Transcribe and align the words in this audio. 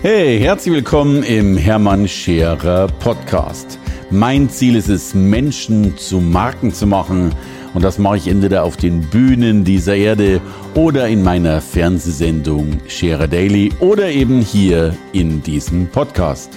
Hey, 0.00 0.38
herzlich 0.38 0.72
willkommen 0.72 1.24
im 1.24 1.56
Hermann 1.56 2.06
Scherer 2.06 2.86
Podcast. 2.86 3.80
Mein 4.12 4.48
Ziel 4.48 4.76
ist 4.76 4.88
es, 4.88 5.12
Menschen 5.12 5.98
zu 5.98 6.20
Marken 6.20 6.72
zu 6.72 6.86
machen. 6.86 7.34
Und 7.74 7.82
das 7.82 7.98
mache 7.98 8.18
ich 8.18 8.28
entweder 8.28 8.62
auf 8.62 8.76
den 8.76 9.00
Bühnen 9.10 9.64
dieser 9.64 9.96
Erde 9.96 10.40
oder 10.76 11.08
in 11.08 11.24
meiner 11.24 11.60
Fernsehsendung 11.60 12.78
Scherer 12.86 13.26
Daily 13.26 13.72
oder 13.80 14.08
eben 14.08 14.40
hier 14.40 14.96
in 15.12 15.42
diesem 15.42 15.88
Podcast. 15.90 16.56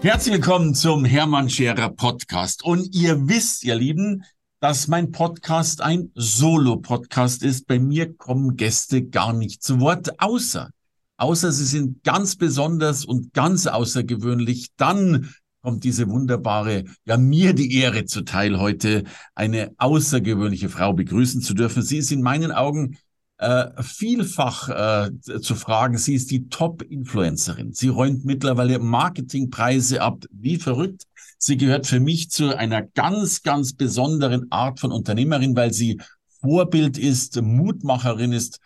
Herzlich 0.00 0.36
willkommen 0.36 0.74
zum 0.74 1.04
Hermann 1.04 1.50
Scherer 1.50 1.90
Podcast. 1.90 2.64
Und 2.64 2.94
ihr 2.94 3.28
wisst, 3.28 3.62
ihr 3.62 3.74
Lieben, 3.74 4.24
dass 4.60 4.88
mein 4.88 5.12
Podcast 5.12 5.82
ein 5.82 6.12
Solo-Podcast 6.14 7.42
ist. 7.42 7.66
Bei 7.66 7.78
mir 7.78 8.16
kommen 8.16 8.56
Gäste 8.56 9.04
gar 9.04 9.34
nicht 9.34 9.62
zu 9.62 9.80
Wort, 9.80 10.18
außer 10.18 10.70
außer 11.18 11.52
sie 11.52 11.66
sind 11.66 12.02
ganz 12.04 12.36
besonders 12.36 13.04
und 13.04 13.34
ganz 13.34 13.66
außergewöhnlich, 13.66 14.68
dann 14.76 15.28
kommt 15.60 15.84
diese 15.84 16.08
wunderbare, 16.08 16.84
ja 17.04 17.18
mir 17.18 17.52
die 17.52 17.74
Ehre 17.74 18.04
zuteil 18.06 18.58
heute, 18.58 19.04
eine 19.34 19.72
außergewöhnliche 19.76 20.68
Frau 20.68 20.94
begrüßen 20.94 21.42
zu 21.42 21.52
dürfen. 21.52 21.82
Sie 21.82 21.98
ist 21.98 22.12
in 22.12 22.22
meinen 22.22 22.52
Augen 22.52 22.96
äh, 23.38 23.82
vielfach 23.82 24.68
äh, 24.68 25.10
zu 25.20 25.54
fragen. 25.54 25.98
Sie 25.98 26.14
ist 26.14 26.30
die 26.30 26.48
Top-Influencerin. 26.48 27.72
Sie 27.72 27.88
räumt 27.88 28.24
mittlerweile 28.24 28.78
Marketingpreise 28.78 30.00
ab, 30.00 30.24
wie 30.30 30.56
verrückt. 30.56 31.04
Sie 31.38 31.56
gehört 31.56 31.86
für 31.86 32.00
mich 32.00 32.30
zu 32.30 32.56
einer 32.56 32.82
ganz, 32.82 33.42
ganz 33.42 33.74
besonderen 33.74 34.50
Art 34.50 34.80
von 34.80 34.90
Unternehmerin, 34.90 35.54
weil 35.54 35.72
sie 35.72 36.00
Vorbild 36.40 36.98
ist, 36.98 37.40
Mutmacherin 37.40 38.32
ist, 38.32 38.58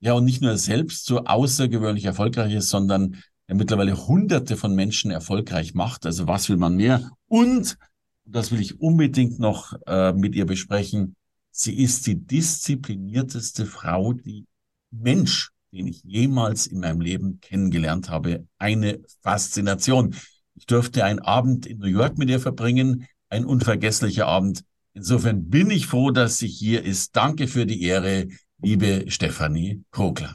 ja, 0.00 0.14
und 0.14 0.24
nicht 0.24 0.40
nur 0.40 0.56
selbst 0.56 1.04
so 1.06 1.24
außergewöhnlich 1.24 2.06
erfolgreich 2.06 2.54
ist, 2.54 2.70
sondern 2.70 3.16
ja, 3.48 3.54
mittlerweile 3.54 4.06
hunderte 4.06 4.56
von 4.56 4.74
Menschen 4.74 5.10
erfolgreich 5.10 5.74
macht. 5.74 6.06
Also 6.06 6.26
was 6.26 6.48
will 6.48 6.56
man 6.56 6.76
mehr? 6.76 7.10
Und, 7.28 7.76
das 8.24 8.50
will 8.50 8.60
ich 8.60 8.80
unbedingt 8.80 9.38
noch 9.38 9.74
äh, 9.86 10.12
mit 10.12 10.34
ihr 10.34 10.46
besprechen, 10.46 11.16
sie 11.50 11.74
ist 11.74 12.06
die 12.06 12.14
disziplinierteste 12.14 13.66
Frau, 13.66 14.12
die 14.12 14.46
Mensch, 14.90 15.50
den 15.72 15.86
ich 15.86 16.02
jemals 16.02 16.66
in 16.66 16.80
meinem 16.80 17.00
Leben 17.00 17.40
kennengelernt 17.40 18.08
habe. 18.08 18.46
Eine 18.58 19.00
Faszination. 19.20 20.14
Ich 20.54 20.66
durfte 20.66 21.04
einen 21.04 21.20
Abend 21.20 21.66
in 21.66 21.78
New 21.78 21.86
York 21.86 22.18
mit 22.18 22.30
ihr 22.30 22.40
verbringen, 22.40 23.06
ein 23.28 23.44
unvergesslicher 23.44 24.26
Abend. 24.26 24.64
Insofern 24.94 25.48
bin 25.48 25.70
ich 25.70 25.86
froh, 25.86 26.10
dass 26.10 26.38
sie 26.38 26.48
hier 26.48 26.84
ist. 26.84 27.14
Danke 27.14 27.46
für 27.46 27.66
die 27.66 27.82
Ehre 27.82 28.28
liebe 28.62 29.04
Stefanie 29.08 29.82
Kogler. 29.90 30.34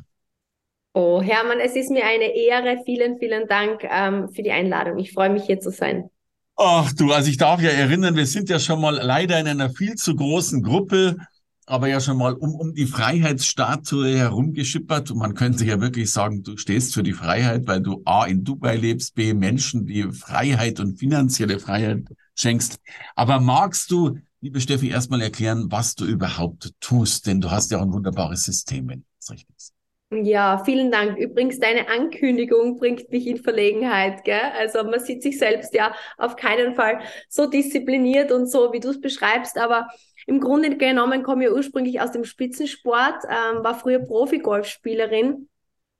Oh, 0.94 1.22
Hermann, 1.22 1.60
es 1.60 1.76
ist 1.76 1.92
mir 1.92 2.06
eine 2.06 2.36
Ehre. 2.36 2.82
Vielen, 2.86 3.20
vielen 3.20 3.48
Dank 3.48 3.82
ähm, 3.84 4.30
für 4.30 4.44
die 4.44 4.52
Einladung. 4.52 4.98
Ich 4.98 5.12
freue 5.12 5.30
mich, 5.30 5.44
hier 5.44 5.60
zu 5.60 5.70
sein. 5.70 6.10
Ach 6.56 6.94
du, 6.94 7.12
also 7.12 7.30
ich 7.30 7.36
darf 7.36 7.62
ja 7.62 7.70
erinnern, 7.70 8.16
wir 8.16 8.26
sind 8.26 8.50
ja 8.50 8.60
schon 8.60 8.80
mal 8.80 8.96
leider 8.96 9.38
in 9.38 9.48
einer 9.48 9.70
viel 9.70 9.96
zu 9.96 10.16
großen 10.16 10.64
Gruppe, 10.64 11.18
aber 11.66 11.90
ja 11.90 12.00
schon 12.00 12.18
mal 12.18 12.34
um, 12.34 12.56
um 12.56 12.74
die 12.74 12.86
Freiheitsstatue 12.86 14.18
herumgeschippert. 14.18 15.12
Und 15.12 15.18
man 15.18 15.34
könnte 15.34 15.66
ja 15.66 15.82
wirklich 15.82 16.12
sagen, 16.12 16.44
du 16.44 16.56
stehst 16.56 16.94
für 16.94 17.04
die 17.04 17.12
Freiheit, 17.12 17.68
weil 17.68 17.82
du 17.82 18.02
A 18.06 18.26
in 18.26 18.46
Dubai 18.46 18.78
lebst, 18.78 19.16
B 19.16 19.34
Menschen 19.34 19.86
die 19.86 20.04
Freiheit 20.04 20.80
und 20.80 20.98
finanzielle 20.98 21.60
Freiheit 21.60 22.06
schenkst. 22.36 22.80
Aber 23.16 23.42
magst 23.42 23.92
du 23.92 24.18
liebe 24.46 24.62
Steffi, 24.62 24.92
erstmal 24.92 25.24
erklären, 25.24 25.72
was 25.72 25.96
du 25.96 26.06
überhaupt 26.06 26.72
tust, 26.80 27.26
denn 27.26 27.42
du 27.42 27.50
hast 27.50 27.72
ja 27.72 27.80
auch 27.80 27.82
ein 27.82 27.92
wunderbares 27.92 28.44
System, 28.44 28.88
wenn 28.90 29.04
das 29.20 29.32
richtig 29.32 29.50
ist. 29.58 29.74
Ja, 30.12 30.62
vielen 30.64 30.92
Dank. 30.92 31.18
Übrigens, 31.18 31.60
deine 31.60 31.90
Ankündigung 31.90 32.78
bringt 32.78 33.10
mich 33.10 33.26
in 33.26 33.38
Verlegenheit. 33.38 34.24
Gell? 34.24 34.40
Also 34.56 34.84
man 34.84 35.00
sieht 35.00 35.24
sich 35.24 35.40
selbst 35.40 35.74
ja 35.74 35.96
auf 36.20 36.36
keinen 36.36 36.76
Fall 36.76 37.00
so 37.28 37.48
diszipliniert 37.48 38.32
und 38.32 38.46
so, 38.46 38.72
wie 38.72 38.80
du 38.80 38.90
es 38.90 39.02
beschreibst, 39.02 39.58
aber 39.58 39.88
im 40.28 40.40
Grunde 40.40 40.78
genommen 40.78 41.24
komme 41.24 41.46
ich 41.46 41.52
ursprünglich 41.52 42.00
aus 42.00 42.12
dem 42.12 42.24
Spitzensport, 42.24 43.24
ähm, 43.24 43.64
war 43.64 43.74
früher 43.74 43.98
Profi-Golfspielerin 43.98 45.50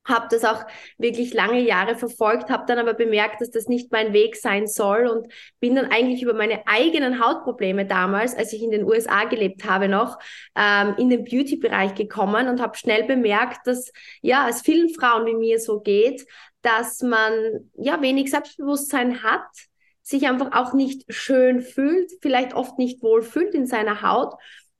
habe 0.06 0.28
das 0.30 0.46
auch 0.46 0.64
wirklich 0.98 1.34
lange 1.34 1.60
Jahre 1.62 1.96
verfolgt, 1.96 2.50
habe 2.50 2.66
dann 2.68 2.78
aber 2.78 2.94
bemerkt, 2.94 3.42
dass 3.42 3.50
das 3.50 3.68
nicht 3.68 3.92
mein 3.92 4.14
Weg 4.14 4.36
sein 4.36 4.68
soll 4.68 5.08
und 5.08 5.32
bin 5.60 5.76
dann 5.76 5.92
eigentlich 5.92 6.22
über 6.22 6.34
meine 6.34 6.66
eigenen 6.68 7.24
Hautprobleme 7.24 7.86
damals, 7.86 8.36
als 8.36 8.54
ich 8.54 8.62
in 8.62 8.72
den 8.72 8.84
USA 8.86 9.26
gelebt 9.26 9.66
habe 9.66 9.88
noch, 9.88 10.20
ähm, 10.56 10.96
in 10.98 11.10
den 11.10 11.24
Beauty-Bereich 11.24 11.96
gekommen 11.96 12.48
und 12.48 12.62
habe 12.62 12.78
schnell 12.78 13.04
bemerkt, 13.04 13.66
dass 13.66 13.92
ja 14.22 14.48
es 14.48 14.62
vielen 14.62 14.90
Frauen 14.90 15.26
wie 15.26 15.36
mir 15.36 15.60
so 15.60 15.80
geht, 15.80 16.26
dass 16.62 17.02
man 17.02 17.34
ja 17.76 18.02
wenig 18.02 18.32
Selbstbewusstsein 18.32 19.24
hat, 19.24 19.46
sich 20.02 20.28
einfach 20.28 20.52
auch 20.52 20.74
nicht 20.74 21.04
schön 21.10 21.62
fühlt, 21.62 22.12
vielleicht 22.22 22.54
oft 22.54 22.78
nicht 22.78 23.02
wohl 23.02 23.24
fühlt 23.24 23.56
in 23.56 23.66
seiner 23.66 24.04
Haut 24.04 24.36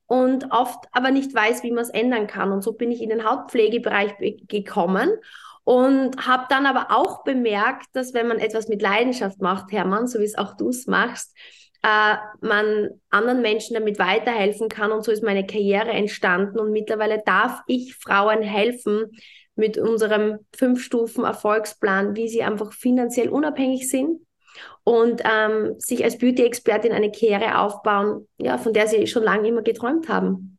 und 0.06 0.52
oft 0.52 0.86
aber 0.92 1.10
nicht 1.10 1.34
weiß, 1.34 1.62
wie 1.62 1.72
man 1.72 1.82
es 1.82 1.90
ändern 1.90 2.26
kann. 2.26 2.52
Und 2.52 2.62
so 2.62 2.72
bin 2.72 2.90
ich 2.90 3.02
in 3.02 3.10
den 3.10 3.28
Hautpflegebereich 3.28 4.14
gekommen 4.48 5.10
und 5.64 6.26
habe 6.26 6.44
dann 6.48 6.66
aber 6.66 6.96
auch 6.96 7.24
bemerkt, 7.24 7.86
dass 7.92 8.14
wenn 8.14 8.28
man 8.28 8.38
etwas 8.38 8.68
mit 8.68 8.82
Leidenschaft 8.82 9.40
macht, 9.40 9.72
Hermann, 9.72 10.06
so 10.06 10.20
wie 10.20 10.24
es 10.24 10.38
auch 10.38 10.56
du 10.56 10.68
es 10.68 10.86
machst, 10.86 11.36
äh, 11.82 12.16
man 12.40 12.90
anderen 13.10 13.42
Menschen 13.42 13.74
damit 13.74 13.98
weiterhelfen 13.98 14.68
kann. 14.68 14.92
Und 14.92 15.04
so 15.04 15.12
ist 15.12 15.22
meine 15.22 15.46
Karriere 15.46 15.90
entstanden. 15.90 16.58
Und 16.58 16.72
mittlerweile 16.72 17.22
darf 17.24 17.62
ich 17.66 17.96
Frauen 17.96 18.42
helfen 18.42 19.10
mit 19.56 19.78
unserem 19.78 20.38
Fünf-Stufen-Erfolgsplan, 20.56 22.14
wie 22.14 22.28
sie 22.28 22.42
einfach 22.42 22.72
finanziell 22.72 23.28
unabhängig 23.28 23.88
sind, 23.88 24.20
und 24.84 25.22
ähm, 25.24 25.74
sich 25.78 26.04
als 26.04 26.18
Beauty-Expertin 26.18 26.92
eine 26.92 27.10
Karriere 27.10 27.58
aufbauen, 27.58 28.26
ja, 28.38 28.58
von 28.58 28.72
der 28.72 28.86
sie 28.86 29.06
schon 29.06 29.22
lange 29.22 29.48
immer 29.48 29.62
geträumt 29.62 30.08
haben. 30.08 30.56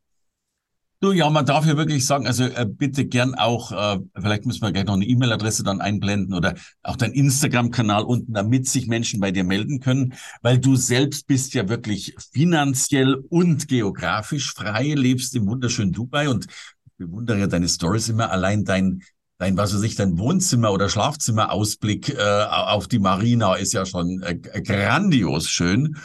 Du, 1.00 1.12
ja, 1.12 1.30
man 1.30 1.46
darf 1.46 1.64
ja 1.64 1.76
wirklich 1.76 2.04
sagen, 2.04 2.26
also 2.26 2.42
äh, 2.42 2.66
bitte 2.68 3.06
gern 3.06 3.36
auch, 3.36 3.70
äh, 3.70 4.00
vielleicht 4.20 4.46
müssen 4.46 4.62
wir 4.62 4.72
gleich 4.72 4.84
noch 4.84 4.94
eine 4.94 5.04
E-Mail-Adresse 5.04 5.62
dann 5.62 5.80
einblenden 5.80 6.34
oder 6.34 6.56
auch 6.82 6.96
dein 6.96 7.12
Instagram-Kanal 7.12 8.02
unten, 8.02 8.32
damit 8.32 8.66
sich 8.66 8.88
Menschen 8.88 9.20
bei 9.20 9.30
dir 9.30 9.44
melden 9.44 9.78
können, 9.78 10.14
weil 10.42 10.58
du 10.58 10.74
selbst 10.74 11.28
bist 11.28 11.54
ja 11.54 11.68
wirklich 11.68 12.16
finanziell 12.32 13.14
und 13.14 13.68
geografisch 13.68 14.52
frei, 14.52 14.94
lebst 14.96 15.36
im 15.36 15.46
wunderschönen 15.46 15.92
Dubai 15.92 16.28
und 16.28 16.48
bewundere 16.96 17.46
deine 17.46 17.68
Stories 17.68 18.08
immer. 18.08 18.32
Allein 18.32 18.64
dein 18.64 19.02
dein, 19.38 19.56
was 19.56 19.74
weiß 19.74 19.82
ich, 19.82 19.94
dein 19.94 20.18
Wohnzimmer- 20.18 20.72
oder 20.72 20.88
Schlafzimmerausblick 20.88 22.10
äh, 22.10 22.44
auf 22.48 22.88
die 22.88 22.98
Marina 22.98 23.54
ist 23.54 23.72
ja 23.72 23.86
schon 23.86 24.22
äh, 24.22 24.34
grandios 24.36 25.48
schön. 25.48 25.96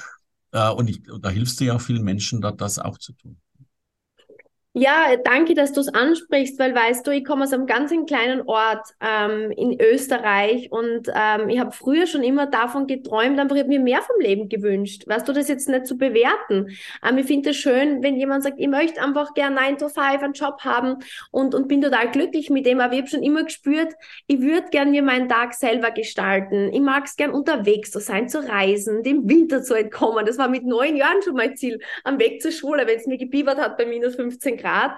Äh, 0.51 0.69
und, 0.69 0.89
ich, 0.89 1.09
und 1.11 1.25
da 1.25 1.29
hilfst 1.29 1.59
du 1.59 1.65
ja 1.65 1.75
auch 1.75 1.81
vielen 1.81 2.03
Menschen, 2.03 2.41
dort 2.41 2.61
das 2.61 2.79
auch 2.79 2.97
zu 2.97 3.13
tun. 3.13 3.37
Ja, 4.75 5.15
danke, 5.23 5.53
dass 5.53 5.71
du 5.71 5.81
es 5.81 5.93
ansprichst, 5.93 6.57
weil 6.57 6.73
weißt 6.73 7.05
du, 7.05 7.11
ich 7.11 7.23
komme 7.23 7.43
aus 7.43 7.53
einem 7.53 7.67
ganz 7.67 7.93
kleinen 8.07 8.41
Ort 8.47 8.87
ähm, 9.01 9.51
in 9.51 9.79
Österreich 9.79 10.71
und 10.71 11.09
ähm, 11.13 11.47
ich 11.49 11.59
habe 11.59 11.71
früher 11.71 12.07
schon 12.07 12.23
immer 12.23 12.47
davon 12.47 12.87
geträumt, 12.87 13.39
aber 13.39 13.53
ich 13.53 13.61
habe 13.61 13.69
mir 13.69 13.79
mehr 13.79 14.01
vom 14.01 14.19
Leben 14.19 14.49
gewünscht. 14.49 15.03
Weißt 15.05 15.27
du, 15.27 15.33
das 15.33 15.47
jetzt 15.47 15.69
nicht 15.69 15.85
zu 15.85 15.95
bewerten. 15.95 16.75
Ähm, 17.07 17.19
ich 17.19 17.27
finde 17.27 17.51
es 17.51 17.57
schön, 17.57 18.01
wenn 18.01 18.15
jemand 18.15 18.41
sagt, 18.41 18.59
ich 18.59 18.67
möchte 18.67 18.99
einfach 18.99 19.35
gern 19.35 19.53
9 19.53 19.77
to 19.77 19.89
5 19.89 20.23
einen 20.23 20.33
Job 20.33 20.61
haben 20.61 20.95
und, 21.29 21.53
und 21.53 21.67
bin 21.67 21.79
total 21.79 22.09
glücklich 22.09 22.49
mit 22.49 22.65
dem, 22.65 22.79
aber 22.79 22.93
ich 22.93 23.01
habe 23.01 23.09
schon 23.09 23.21
immer 23.21 23.43
gespürt, 23.43 23.93
ich 24.25 24.41
würde 24.41 24.69
gern 24.71 24.89
mir 24.89 25.03
meinen 25.03 25.29
Tag 25.29 25.53
selber 25.53 25.91
gestalten. 25.91 26.73
Ich 26.73 26.81
mag 26.81 27.05
es 27.05 27.15
gern 27.15 27.29
unterwegs 27.29 27.91
zu 27.91 27.99
sein, 27.99 28.27
zu 28.27 28.39
reisen, 28.39 29.03
dem 29.03 29.29
Winter 29.29 29.61
zu 29.61 29.75
entkommen. 29.75 30.25
Das 30.25 30.39
war 30.39 30.47
mit 30.47 30.65
neun 30.65 30.95
Jahren 30.95 31.21
schon 31.21 31.35
mein 31.35 31.55
Ziel, 31.57 31.79
am 32.03 32.17
Weg 32.17 32.41
zur 32.41 32.51
Schule, 32.51 32.87
wenn 32.87 32.97
es 32.97 33.05
mir 33.05 33.19
gebiebert 33.19 33.59
hat 33.59 33.77
bei 33.77 33.85
minus 33.85 34.15
15 34.15 34.62
Grad. 34.63 34.97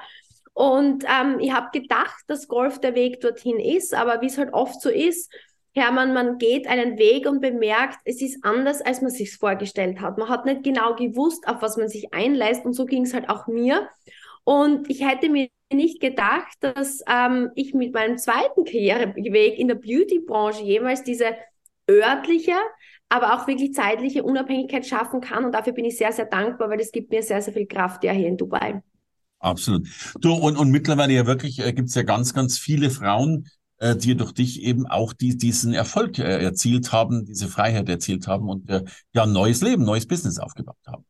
Und 0.53 1.03
ähm, 1.03 1.39
ich 1.39 1.51
habe 1.51 1.77
gedacht, 1.77 2.23
dass 2.27 2.47
Golf 2.47 2.79
der 2.79 2.95
Weg 2.95 3.19
dorthin 3.19 3.59
ist, 3.59 3.93
aber 3.93 4.21
wie 4.21 4.27
es 4.27 4.37
halt 4.37 4.53
oft 4.53 4.79
so 4.79 4.89
ist, 4.89 5.34
Hermann, 5.73 6.13
man 6.13 6.37
geht 6.37 6.67
einen 6.67 6.97
Weg 6.97 7.28
und 7.28 7.41
bemerkt, 7.41 7.99
es 8.05 8.22
ist 8.22 8.45
anders, 8.45 8.81
als 8.81 9.01
man 9.01 9.11
sich 9.11 9.35
vorgestellt 9.35 9.99
hat. 9.99 10.17
Man 10.17 10.29
hat 10.29 10.45
nicht 10.45 10.63
genau 10.63 10.95
gewusst, 10.95 11.45
auf 11.49 11.61
was 11.61 11.75
man 11.75 11.90
sich 11.90 12.13
einlässt 12.13 12.63
und 12.66 12.72
so 12.72 12.85
ging 12.85 13.03
es 13.03 13.13
halt 13.13 13.29
auch 13.29 13.47
mir. 13.47 13.90
Und 14.45 14.90
ich 14.90 15.05
hätte 15.05 15.28
mir 15.28 15.49
nicht 15.73 15.99
gedacht, 15.99 16.55
dass 16.61 17.03
ähm, 17.09 17.51
ich 17.55 17.73
mit 17.73 17.93
meinem 17.93 18.17
zweiten 18.17 18.63
Karriereweg 18.63 19.59
in 19.59 19.67
der 19.67 19.75
Beauty-Branche 19.75 20.63
jemals 20.63 21.03
diese 21.03 21.35
örtliche, 21.90 22.55
aber 23.09 23.35
auch 23.35 23.47
wirklich 23.47 23.73
zeitliche 23.73 24.23
Unabhängigkeit 24.23 24.85
schaffen 24.85 25.19
kann. 25.19 25.43
Und 25.43 25.51
dafür 25.51 25.73
bin 25.73 25.85
ich 25.85 25.97
sehr, 25.97 26.11
sehr 26.11 26.25
dankbar, 26.25 26.69
weil 26.69 26.78
das 26.78 26.91
gibt 26.93 27.11
mir 27.11 27.22
sehr, 27.22 27.41
sehr 27.41 27.53
viel 27.53 27.67
Kraft 27.67 28.03
ja 28.03 28.13
hier 28.13 28.28
in 28.28 28.37
Dubai. 28.37 28.81
Absolut. 29.45 29.87
Du, 30.21 30.33
und, 30.33 30.57
und 30.57 30.71
mittlerweile 30.71 31.13
ja 31.13 31.27
wirklich 31.27 31.59
äh, 31.59 31.71
gibt 31.71 31.89
es 31.89 31.95
ja 31.95 32.01
ganz, 32.01 32.33
ganz 32.33 32.57
viele 32.57 32.89
Frauen, 32.89 33.47
äh, 33.77 33.95
die 33.95 34.17
durch 34.17 34.31
dich 34.31 34.63
eben 34.63 34.87
auch 34.87 35.13
die, 35.13 35.37
diesen 35.37 35.71
Erfolg 35.71 36.17
äh, 36.17 36.43
erzielt 36.43 36.91
haben, 36.91 37.25
diese 37.25 37.47
Freiheit 37.47 37.87
erzielt 37.87 38.27
haben 38.27 38.49
und 38.49 38.67
äh, 38.71 38.83
ja 39.13 39.21
ein 39.23 39.33
neues 39.33 39.61
Leben, 39.61 39.83
neues 39.83 40.07
Business 40.07 40.39
aufgebaut 40.39 40.77
haben. 40.87 41.05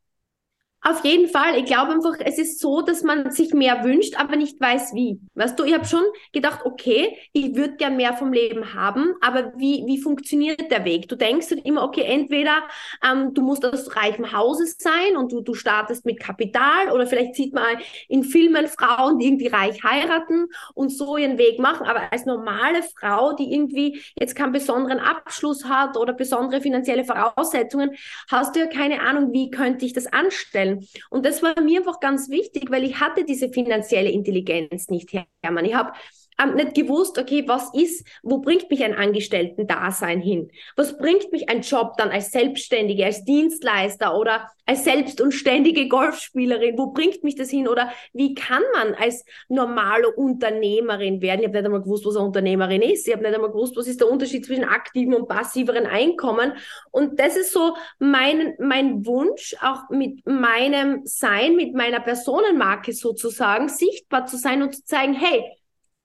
Auf 0.88 1.04
jeden 1.04 1.28
Fall. 1.28 1.58
Ich 1.58 1.66
glaube 1.66 1.94
einfach, 1.94 2.14
es 2.20 2.38
ist 2.38 2.60
so, 2.60 2.82
dass 2.82 3.02
man 3.02 3.32
sich 3.32 3.56
mehr 3.56 3.84
wünscht, 3.84 4.20
aber 4.20 4.36
nicht 4.36 4.62
weiß 4.62 4.94
wie. 4.94 5.20
Weißt 5.34 5.60
du, 5.60 5.64
ich 5.64 5.74
habe 5.74 5.86
schon 5.86 6.04
gedacht, 6.32 6.60
okay, 6.64 7.18
ich 7.34 7.56
würde 7.56 7.78
gern 7.78 7.98
mehr 7.98 8.14
vom 8.14 8.32
Leben 8.32 8.76
haben, 8.76 9.16
aber 9.20 9.52
wie, 9.58 9.84
wie 9.88 9.98
funktioniert 9.98 10.70
der 10.70 10.86
Weg? 10.86 11.08
Du 11.08 11.16
denkst 11.16 11.50
dann 11.50 11.58
immer, 11.58 11.82
okay, 11.82 12.04
entweder 12.04 12.62
ähm, 13.04 13.34
du 13.34 13.42
musst 13.42 13.66
aus 13.66 13.96
reichem 13.96 14.32
Hause 14.32 14.68
sein 14.78 15.18
und 15.18 15.32
du, 15.32 15.42
du 15.42 15.56
startest 15.56 16.06
mit 16.06 16.20
Kapital 16.20 16.92
oder 16.94 17.08
vielleicht 17.08 17.34
sieht 17.34 17.56
man 17.56 17.78
in 18.08 18.24
Filmen 18.24 18.68
Frauen, 18.68 19.18
die 19.18 19.26
irgendwie 19.26 19.48
reich 19.48 19.84
heiraten 19.84 20.50
und 20.76 20.90
so 20.90 21.18
ihren 21.18 21.40
Weg 21.40 21.58
machen, 21.58 21.88
aber 21.88 22.14
als 22.14 22.28
normale 22.28 22.84
Frau, 23.00 23.34
die 23.34 23.52
irgendwie 23.52 24.04
jetzt 24.20 24.36
keinen 24.36 24.52
besonderen 24.52 25.00
Abschluss 25.00 25.66
hat 25.66 25.98
oder 25.98 26.14
besondere 26.14 26.62
finanzielle 26.62 27.06
Voraussetzungen, 27.06 27.96
hast 28.30 28.56
du 28.56 28.60
ja 28.60 28.68
keine 28.68 29.02
Ahnung, 29.02 29.34
wie 29.34 29.50
könnte 29.50 29.84
ich 29.84 29.94
das 29.94 30.06
anstellen. 30.06 30.75
Und 31.10 31.26
das 31.26 31.42
war 31.44 31.60
mir 31.62 31.80
einfach 31.80 32.00
ganz 32.00 32.30
wichtig, 32.30 32.72
weil 32.72 32.84
ich 32.84 33.00
hatte 33.00 33.26
diese 33.26 33.50
finanzielle 33.50 34.10
Intelligenz 34.10 34.90
nicht, 34.90 35.12
Hermann. 35.42 35.66
Ich 35.66 35.76
habe 35.76 35.94
ähm, 36.42 36.56
nicht 36.56 36.74
gewusst, 36.74 37.18
okay, 37.18 37.44
was 37.48 37.74
ist, 37.74 38.06
wo 38.24 38.40
bringt 38.40 38.70
mich 38.70 38.84
ein 38.84 38.94
Angestellten-Dasein 38.94 40.22
hin? 40.22 40.52
Was 40.76 40.98
bringt 40.98 41.32
mich 41.32 41.50
ein 41.50 41.62
Job 41.62 41.94
dann 41.98 42.10
als 42.10 42.32
Selbstständige, 42.32 43.06
als 43.06 43.24
Dienstleister 43.24 44.18
oder 44.18 44.50
als 44.66 44.84
selbst 44.84 45.22
und 45.22 45.32
ständige 45.32 45.88
Golfspielerin? 45.88 46.78
Wo 46.78 46.88
bringt 46.88 47.24
mich 47.24 47.36
das 47.36 47.50
hin? 47.50 47.68
Oder 47.68 47.92
wie 48.14 48.34
kann 48.34 48.64
man 48.74 48.96
als 48.96 49.26
normale 49.48 50.12
Unternehmerin 50.14 51.22
werden? 51.22 51.40
Ich 51.40 51.46
habe 51.46 51.58
nicht 51.58 51.66
einmal 51.66 51.82
gewusst, 51.82 52.06
was 52.06 52.16
eine 52.16 52.26
Unternehmerin 52.26 52.82
ist. 52.82 53.08
Ich 53.08 53.14
habe 53.14 53.24
nicht 53.24 53.36
einmal 53.36 53.52
gewusst, 53.52 53.78
was 53.78 53.88
ist 53.88 54.02
der 54.02 54.12
Unterschied 54.12 54.46
zwischen 54.46 54.66
aktivem 54.66 55.14
und 55.14 55.28
passiveren 55.28 55.86
Einkommen. 55.86 56.54
Und 56.92 57.20
das 57.20 57.38
ist 57.38 57.54
so 57.54 57.76
mein, 58.00 58.56
mein 58.60 59.06
Wunsch, 59.06 59.56
auch 59.62 59.90
mit 59.90 60.26
meinem 60.26 61.02
Sein, 61.06 61.56
mit 61.56 61.74
meiner 61.74 62.00
Personenmarke 62.00 62.94
sozusagen, 62.94 63.70
sichtbar 63.70 64.26
zu 64.26 64.38
sein 64.38 64.62
und 64.62 64.76
zu 64.76 64.84
zeigen, 64.84 65.14
hey, 65.14 65.44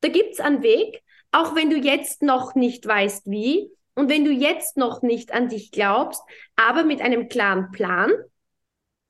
da 0.01 0.09
gibt's 0.09 0.41
einen 0.41 0.63
Weg, 0.63 1.03
auch 1.33 1.55
wenn 1.55 1.71
du 1.71 1.77
jetzt 1.77 2.23
noch 2.23 2.55
nicht 2.55 2.87
weißt 2.87 3.31
wie 3.31 3.71
und 3.95 4.09
wenn 4.09 4.25
du 4.25 4.31
jetzt 4.31 4.77
noch 4.77 5.03
nicht 5.03 5.33
an 5.33 5.49
dich 5.49 5.71
glaubst, 5.71 6.23
aber 6.57 6.85
mit 6.85 7.01
einem 7.01 7.29
klaren 7.29 7.71
Plan 7.71 8.13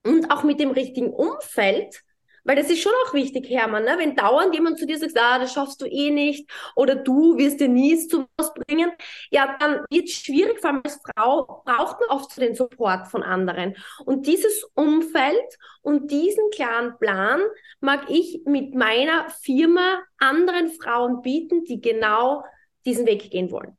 und 0.04 0.30
auch 0.30 0.42
mit 0.42 0.60
dem 0.60 0.70
richtigen 0.70 1.10
Umfeld, 1.10 2.02
weil 2.44 2.56
das 2.56 2.70
ist 2.70 2.80
schon 2.80 2.92
auch 3.06 3.14
wichtig, 3.14 3.48
Hermann, 3.48 3.84
ne? 3.84 3.96
wenn 3.98 4.16
dauernd 4.16 4.54
jemand 4.54 4.78
zu 4.78 4.86
dir 4.86 4.98
sagt, 4.98 5.18
ah, 5.18 5.38
das 5.38 5.52
schaffst 5.52 5.80
du 5.80 5.86
eh 5.86 6.10
nicht 6.10 6.50
oder 6.76 6.94
du 6.94 7.36
wirst 7.36 7.60
dir 7.60 7.68
nie 7.68 7.96
zu 8.06 8.26
was 8.36 8.52
bringen, 8.54 8.90
ja, 9.30 9.56
dann 9.58 9.84
wird 9.90 10.08
es 10.08 10.14
schwierig, 10.14 10.60
vor 10.60 10.70
allem 10.70 10.82
als 10.84 11.00
Frau 11.14 11.62
braucht 11.64 12.00
man 12.00 12.08
oft 12.10 12.36
den 12.36 12.54
Support 12.54 13.08
von 13.08 13.22
anderen. 13.22 13.76
Und 14.04 14.26
dieses 14.26 14.64
Umfeld 14.74 15.58
und 15.82 16.10
diesen 16.10 16.50
klaren 16.50 16.96
Plan 16.98 17.40
mag 17.80 18.08
ich 18.08 18.42
mit 18.46 18.74
meiner 18.74 19.28
Firma 19.42 20.00
anderen 20.18 20.70
Frauen 20.70 21.22
bieten, 21.22 21.64
die 21.64 21.80
genau 21.80 22.44
diesen 22.84 23.06
Weg 23.06 23.30
gehen 23.30 23.50
wollen. 23.50 23.76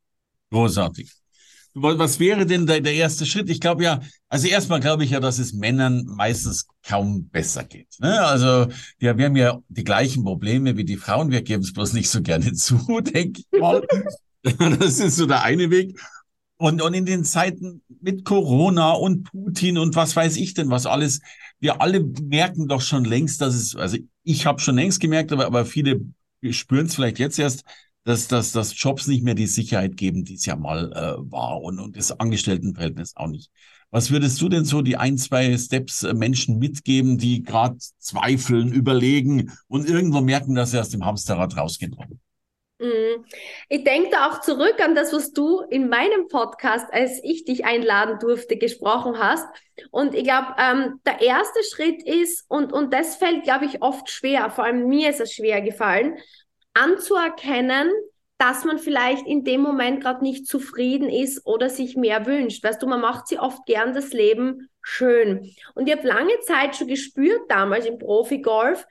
Großartig. 0.52 1.21
Was 1.74 2.20
wäre 2.20 2.46
denn 2.46 2.66
der, 2.66 2.82
der 2.82 2.94
erste 2.94 3.26
Schritt? 3.26 3.50
Ich 3.50 3.62
glaube 3.62 3.84
ja, 3.84 4.02
also 4.28 4.48
erstmal 4.48 4.82
glaube 4.82 5.06
ich 5.06 5.12
ja, 5.12 5.20
dass 5.20 5.40
es 5.40 5.54
Männern 5.54 6.04
meistens 6.06 6.68
kaum 6.84 7.30
besser 7.30 7.64
geht. 7.64 7.88
Ne? 8.00 8.22
Also 8.22 8.68
ja, 9.00 9.18
wir 9.18 9.26
haben 9.26 9.36
ja 9.38 9.60
die 9.70 9.84
gleichen 9.84 10.24
Probleme 10.24 10.76
wie 10.76 10.84
die 10.84 10.98
Frauen, 10.98 11.32
wir 11.32 11.42
geben 11.42 11.64
es 11.64 11.72
bloß 11.72 11.94
nicht 11.94 12.10
so 12.10 12.22
gerne 12.22 12.52
zu, 12.54 12.78
denke 13.02 13.42
ich 13.42 13.60
mal. 13.60 13.86
das 14.80 15.00
ist 15.00 15.16
so 15.16 15.26
der 15.26 15.44
eine 15.44 15.70
Weg. 15.70 15.98
Und, 16.58 16.82
und 16.82 16.94
in 16.94 17.06
den 17.06 17.24
Zeiten 17.24 17.82
mit 18.02 18.24
Corona 18.26 18.92
und 18.92 19.24
Putin 19.32 19.78
und 19.78 19.96
was 19.96 20.16
weiß 20.16 20.38
ich 20.38 20.54
denn, 20.54 20.70
was 20.70 20.86
alles, 20.86 21.22
wir 21.60 21.82
alle 21.82 22.04
merken 22.22 22.68
doch 22.68 22.82
schon 22.82 23.04
längst, 23.04 23.42
dass 23.42 23.56
es, 23.56 23.76
also 23.76 23.98
ich 24.24 24.46
habe 24.46 24.60
schon 24.60 24.76
längst 24.76 25.00
gemerkt, 25.00 25.32
aber, 25.32 25.46
aber 25.46 25.66
viele 25.66 26.02
spüren 26.52 26.86
es 26.86 26.96
vielleicht 26.96 27.18
jetzt 27.18 27.40
erst, 27.40 27.64
dass, 28.04 28.28
dass, 28.28 28.52
dass 28.52 28.80
Jobs 28.82 29.08
nicht 29.08 29.24
mehr 29.24 29.36
die 29.36 29.48
Sicherheit 29.48 29.98
geben, 29.98 30.24
die 30.24 30.36
es 30.36 30.46
ja 30.46 30.56
mal 30.56 30.92
äh, 30.94 31.32
war 31.32 31.62
und, 31.62 31.80
und 31.80 31.98
das 31.98 32.20
Angestelltenverhältnis 32.20 33.16
auch 33.16 33.28
nicht. 33.28 33.52
Was 33.92 34.10
würdest 34.10 34.42
du 34.42 34.48
denn 34.48 34.64
so 34.64 34.82
die 34.82 34.96
ein, 34.96 35.18
zwei 35.18 35.56
Steps 35.58 36.04
äh, 36.04 36.14
Menschen 36.14 36.58
mitgeben, 36.60 37.18
die 37.18 37.44
gerade 37.44 37.78
zweifeln, 38.00 38.72
überlegen 38.72 39.52
und 39.68 39.88
irgendwo 39.88 40.22
merken, 40.22 40.56
dass 40.56 40.72
sie 40.72 40.80
aus 40.80 40.90
dem 40.90 41.06
Hamsterrad 41.06 41.58
rausgehen 41.58 41.96
wollen? 41.98 42.20
Mhm. 42.80 43.26
Ich 43.70 43.84
denke 43.84 44.10
da 44.10 44.32
auch 44.32 44.42
zurück 44.42 44.84
an 44.84 44.96
das, 44.96 45.14
was 45.14 45.34
du 45.34 45.60
in 45.70 45.88
meinem 45.88 46.28
Podcast, 46.30 46.88
als 46.92 47.20
ich 47.22 47.46
dich 47.46 47.64
einladen 47.64 48.18
durfte, 48.20 48.58
gesprochen 48.58 49.20
hast. 49.20 49.46
Und 49.92 50.16
ich 50.16 50.24
glaube, 50.24 50.56
ähm, 50.58 51.00
der 51.06 51.22
erste 51.22 51.60
Schritt 51.64 52.02
ist, 52.02 52.46
und, 52.48 52.74
und 52.74 52.92
das 52.92 53.18
fällt, 53.18 53.44
glaube 53.44 53.66
ich, 53.66 53.84
oft 53.84 54.10
schwer, 54.10 54.50
vor 54.50 54.64
allem 54.64 54.88
mir 54.88 55.12
ist 55.12 55.20
es 55.20 55.32
schwer 55.34 55.62
gefallen, 55.62 56.18
anzuerkennen, 56.74 57.92
dass 58.38 58.66
man 58.66 58.80
vielleicht 58.80 59.28
in 59.28 59.44
dem 59.44 59.62
Moment 59.62 60.02
gerade 60.02 60.24
nicht 60.24 60.48
zufrieden 60.48 61.10
ist 61.10 61.46
oder 61.46 61.70
sich 61.70 61.96
mehr 61.96 62.26
wünscht. 62.26 62.64
Weißt 62.64 62.82
du, 62.82 62.88
man 62.88 63.02
macht 63.02 63.28
sich 63.28 63.40
oft 63.40 63.66
gern 63.68 63.94
das 63.94 64.14
Leben 64.14 64.70
schön. 64.82 65.54
Und 65.76 65.88
ich 65.88 65.96
habe 65.96 66.08
lange 66.08 66.40
Zeit 66.40 66.76
schon 66.76 66.88
gespürt, 66.88 67.42
damals 67.50 67.86
im 67.86 68.00
Profi-Golf, 68.00 68.88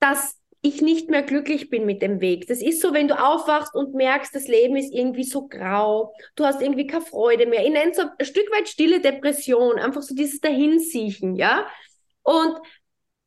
dass 0.00 0.40
ich 0.60 0.80
nicht 0.80 1.10
mehr 1.10 1.22
glücklich 1.22 1.68
bin 1.68 1.84
mit 1.84 2.00
dem 2.00 2.20
Weg. 2.20 2.46
Das 2.48 2.62
ist 2.62 2.80
so, 2.80 2.94
wenn 2.94 3.06
du 3.06 3.22
aufwachst 3.22 3.74
und 3.74 3.94
merkst, 3.94 4.34
das 4.34 4.48
Leben 4.48 4.76
ist 4.76 4.94
irgendwie 4.94 5.24
so 5.24 5.46
grau, 5.46 6.14
du 6.36 6.44
hast 6.44 6.62
irgendwie 6.62 6.86
keine 6.86 7.04
Freude 7.04 7.46
mehr. 7.46 7.64
Ich 7.64 7.70
nenne 7.70 7.90
es 7.90 7.98
so 7.98 8.04
ein 8.18 8.24
Stück 8.24 8.50
weit 8.50 8.68
stille 8.68 9.00
Depression, 9.00 9.78
einfach 9.78 10.02
so 10.02 10.14
dieses 10.14 10.40
Dahinsiechen, 10.40 11.36
ja. 11.36 11.66
Und 12.22 12.58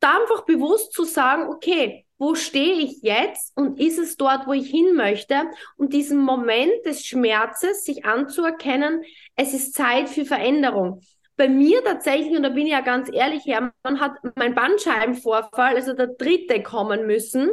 da 0.00 0.18
einfach 0.18 0.44
bewusst 0.46 0.92
zu 0.92 1.04
sagen, 1.04 1.48
okay, 1.48 2.04
wo 2.18 2.34
stehe 2.34 2.80
ich 2.80 3.02
jetzt 3.02 3.56
und 3.56 3.80
ist 3.80 3.98
es 3.98 4.16
dort, 4.16 4.46
wo 4.46 4.52
ich 4.52 4.68
hin 4.68 4.94
möchte? 4.94 5.44
Und 5.76 5.92
diesen 5.92 6.18
Moment 6.18 6.84
des 6.84 7.06
Schmerzes, 7.06 7.84
sich 7.84 8.04
anzuerkennen, 8.04 9.02
es 9.36 9.54
ist 9.54 9.74
Zeit 9.74 10.08
für 10.08 10.24
Veränderung. 10.24 11.00
Bei 11.36 11.48
mir 11.48 11.84
tatsächlich, 11.84 12.36
und 12.36 12.42
da 12.42 12.48
bin 12.48 12.66
ich 12.66 12.72
ja 12.72 12.80
ganz 12.80 13.08
ehrlich, 13.12 13.44
man 13.84 14.00
hat 14.00 14.16
mein 14.34 14.56
Bandscheibenvorfall, 14.56 15.76
also 15.76 15.92
der 15.92 16.08
dritte 16.08 16.64
kommen 16.64 17.06
müssen, 17.06 17.50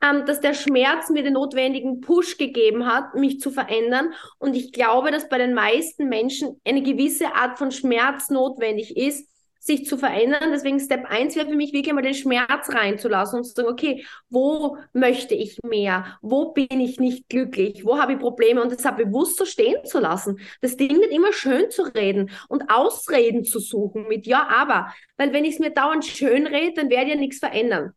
ähm, 0.00 0.24
dass 0.24 0.38
der 0.38 0.54
Schmerz 0.54 1.10
mir 1.10 1.24
den 1.24 1.32
notwendigen 1.32 2.00
Push 2.00 2.38
gegeben 2.38 2.86
hat, 2.86 3.16
mich 3.16 3.40
zu 3.40 3.50
verändern. 3.50 4.14
Und 4.38 4.54
ich 4.54 4.72
glaube, 4.72 5.10
dass 5.10 5.28
bei 5.28 5.38
den 5.38 5.52
meisten 5.52 6.08
Menschen 6.08 6.60
eine 6.64 6.82
gewisse 6.82 7.34
Art 7.34 7.58
von 7.58 7.72
Schmerz 7.72 8.30
notwendig 8.30 8.96
ist, 8.96 9.28
sich 9.64 9.86
zu 9.86 9.96
verändern. 9.96 10.50
Deswegen 10.52 10.78
Step 10.78 11.06
1 11.06 11.36
wäre 11.36 11.48
für 11.48 11.56
mich 11.56 11.72
wirklich 11.72 11.94
mal 11.94 12.02
den 12.02 12.14
Schmerz 12.14 12.68
reinzulassen 12.68 13.38
und 13.38 13.44
zu 13.44 13.52
sagen, 13.52 13.68
okay, 13.68 14.04
wo 14.28 14.76
möchte 14.92 15.34
ich 15.34 15.58
mehr? 15.64 16.18
Wo 16.20 16.52
bin 16.52 16.80
ich 16.80 17.00
nicht 17.00 17.28
glücklich? 17.30 17.84
Wo 17.84 17.98
habe 17.98 18.12
ich 18.12 18.18
Probleme? 18.18 18.62
Und 18.62 18.72
das 18.72 18.82
bewusst 18.96 19.38
so 19.38 19.46
stehen 19.46 19.82
zu 19.86 19.98
lassen. 20.00 20.38
Das 20.60 20.76
Ding 20.76 20.98
nicht 20.98 21.12
immer 21.12 21.32
schön 21.32 21.70
zu 21.70 21.82
reden 21.82 22.30
und 22.48 22.70
Ausreden 22.70 23.44
zu 23.44 23.58
suchen 23.58 24.06
mit 24.06 24.26
ja, 24.26 24.46
aber. 24.48 24.92
Weil 25.16 25.32
wenn 25.32 25.46
ich 25.46 25.54
es 25.54 25.60
mir 25.60 25.70
dauernd 25.70 26.04
schön 26.04 26.46
rede, 26.46 26.74
dann 26.74 26.90
werde 26.90 27.06
ich 27.06 27.14
ja 27.14 27.20
nichts 27.20 27.38
verändern. 27.38 27.92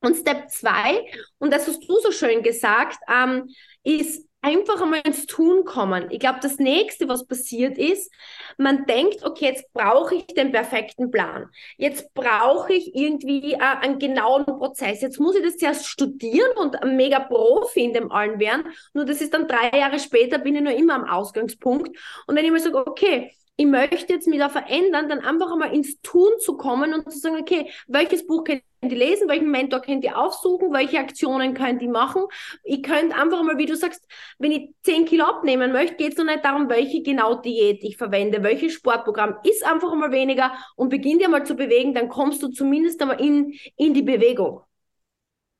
Und 0.00 0.16
Step 0.16 0.48
2, 0.48 1.04
und 1.38 1.52
das 1.52 1.68
hast 1.68 1.86
du 1.86 2.00
so 2.00 2.10
schön 2.10 2.42
gesagt, 2.42 2.96
ähm, 3.12 3.50
ist 3.82 4.26
einfach 4.42 4.80
einmal 4.80 5.00
ins 5.00 5.26
Tun 5.26 5.64
kommen. 5.64 6.06
Ich 6.10 6.20
glaube, 6.20 6.38
das 6.40 6.58
nächste, 6.58 7.08
was 7.08 7.26
passiert 7.26 7.76
ist, 7.76 8.12
man 8.56 8.86
denkt, 8.86 9.22
okay, 9.24 9.46
jetzt 9.46 9.72
brauche 9.72 10.14
ich 10.14 10.26
den 10.26 10.52
perfekten 10.52 11.10
Plan. 11.10 11.46
Jetzt 11.76 12.14
brauche 12.14 12.72
ich 12.72 12.94
irgendwie 12.94 13.54
äh, 13.54 13.58
einen 13.58 13.98
genauen 13.98 14.46
Prozess. 14.46 15.02
Jetzt 15.02 15.20
muss 15.20 15.36
ich 15.36 15.42
das 15.42 15.58
zuerst 15.58 15.86
studieren 15.86 16.50
und 16.56 16.82
ein 16.82 16.96
mega 16.96 17.20
Profi 17.20 17.84
in 17.84 17.92
dem 17.92 18.10
allen 18.10 18.40
werden. 18.40 18.64
Nur 18.94 19.04
das 19.04 19.20
ist 19.20 19.34
dann 19.34 19.48
drei 19.48 19.76
Jahre 19.78 19.98
später, 19.98 20.38
bin 20.38 20.56
ich 20.56 20.62
nur 20.62 20.74
immer 20.74 20.94
am 20.94 21.04
Ausgangspunkt. 21.04 21.96
Und 22.26 22.36
wenn 22.36 22.44
ich 22.44 22.50
mir 22.50 22.60
sage, 22.60 22.78
okay, 22.86 23.32
ich 23.60 23.66
möchte 23.66 24.14
jetzt 24.14 24.26
mich 24.26 24.38
da 24.38 24.48
verändern, 24.48 25.10
dann 25.10 25.18
einfach 25.18 25.52
einmal 25.52 25.74
ins 25.74 26.00
Tun 26.00 26.30
zu 26.38 26.56
kommen 26.56 26.94
und 26.94 27.12
zu 27.12 27.18
sagen, 27.18 27.36
okay, 27.38 27.70
welches 27.88 28.26
Buch 28.26 28.42
könnt 28.42 28.62
ihr 28.80 28.88
lesen, 28.88 29.28
welchen 29.28 29.50
Mentor 29.50 29.80
könnt 29.80 30.02
ihr 30.02 30.16
aufsuchen, 30.16 30.72
welche 30.72 30.98
Aktionen 30.98 31.52
könnt 31.52 31.82
ihr 31.82 31.90
machen. 31.90 32.22
Ich 32.64 32.82
könnt 32.82 33.12
einfach 33.14 33.42
mal, 33.42 33.58
wie 33.58 33.66
du 33.66 33.76
sagst, 33.76 34.02
wenn 34.38 34.52
ich 34.52 34.70
10 34.84 35.04
Kilo 35.04 35.24
abnehmen 35.24 35.72
möchte, 35.72 35.96
geht 35.96 36.12
es 36.12 36.16
noch 36.16 36.24
nicht 36.24 36.42
darum, 36.42 36.70
welche 36.70 37.02
genau 37.02 37.34
Diät 37.34 37.84
ich 37.84 37.98
verwende, 37.98 38.42
welches 38.42 38.72
Sportprogramm. 38.72 39.34
Ist 39.44 39.62
einfach 39.62 39.94
mal 39.94 40.10
weniger 40.10 40.54
und 40.76 40.88
beginn 40.88 41.18
dir 41.18 41.28
mal 41.28 41.44
zu 41.44 41.54
bewegen, 41.54 41.92
dann 41.92 42.08
kommst 42.08 42.42
du 42.42 42.48
zumindest 42.48 43.02
einmal 43.02 43.20
in, 43.20 43.52
in 43.76 43.92
die 43.92 44.00
Bewegung. 44.00 44.62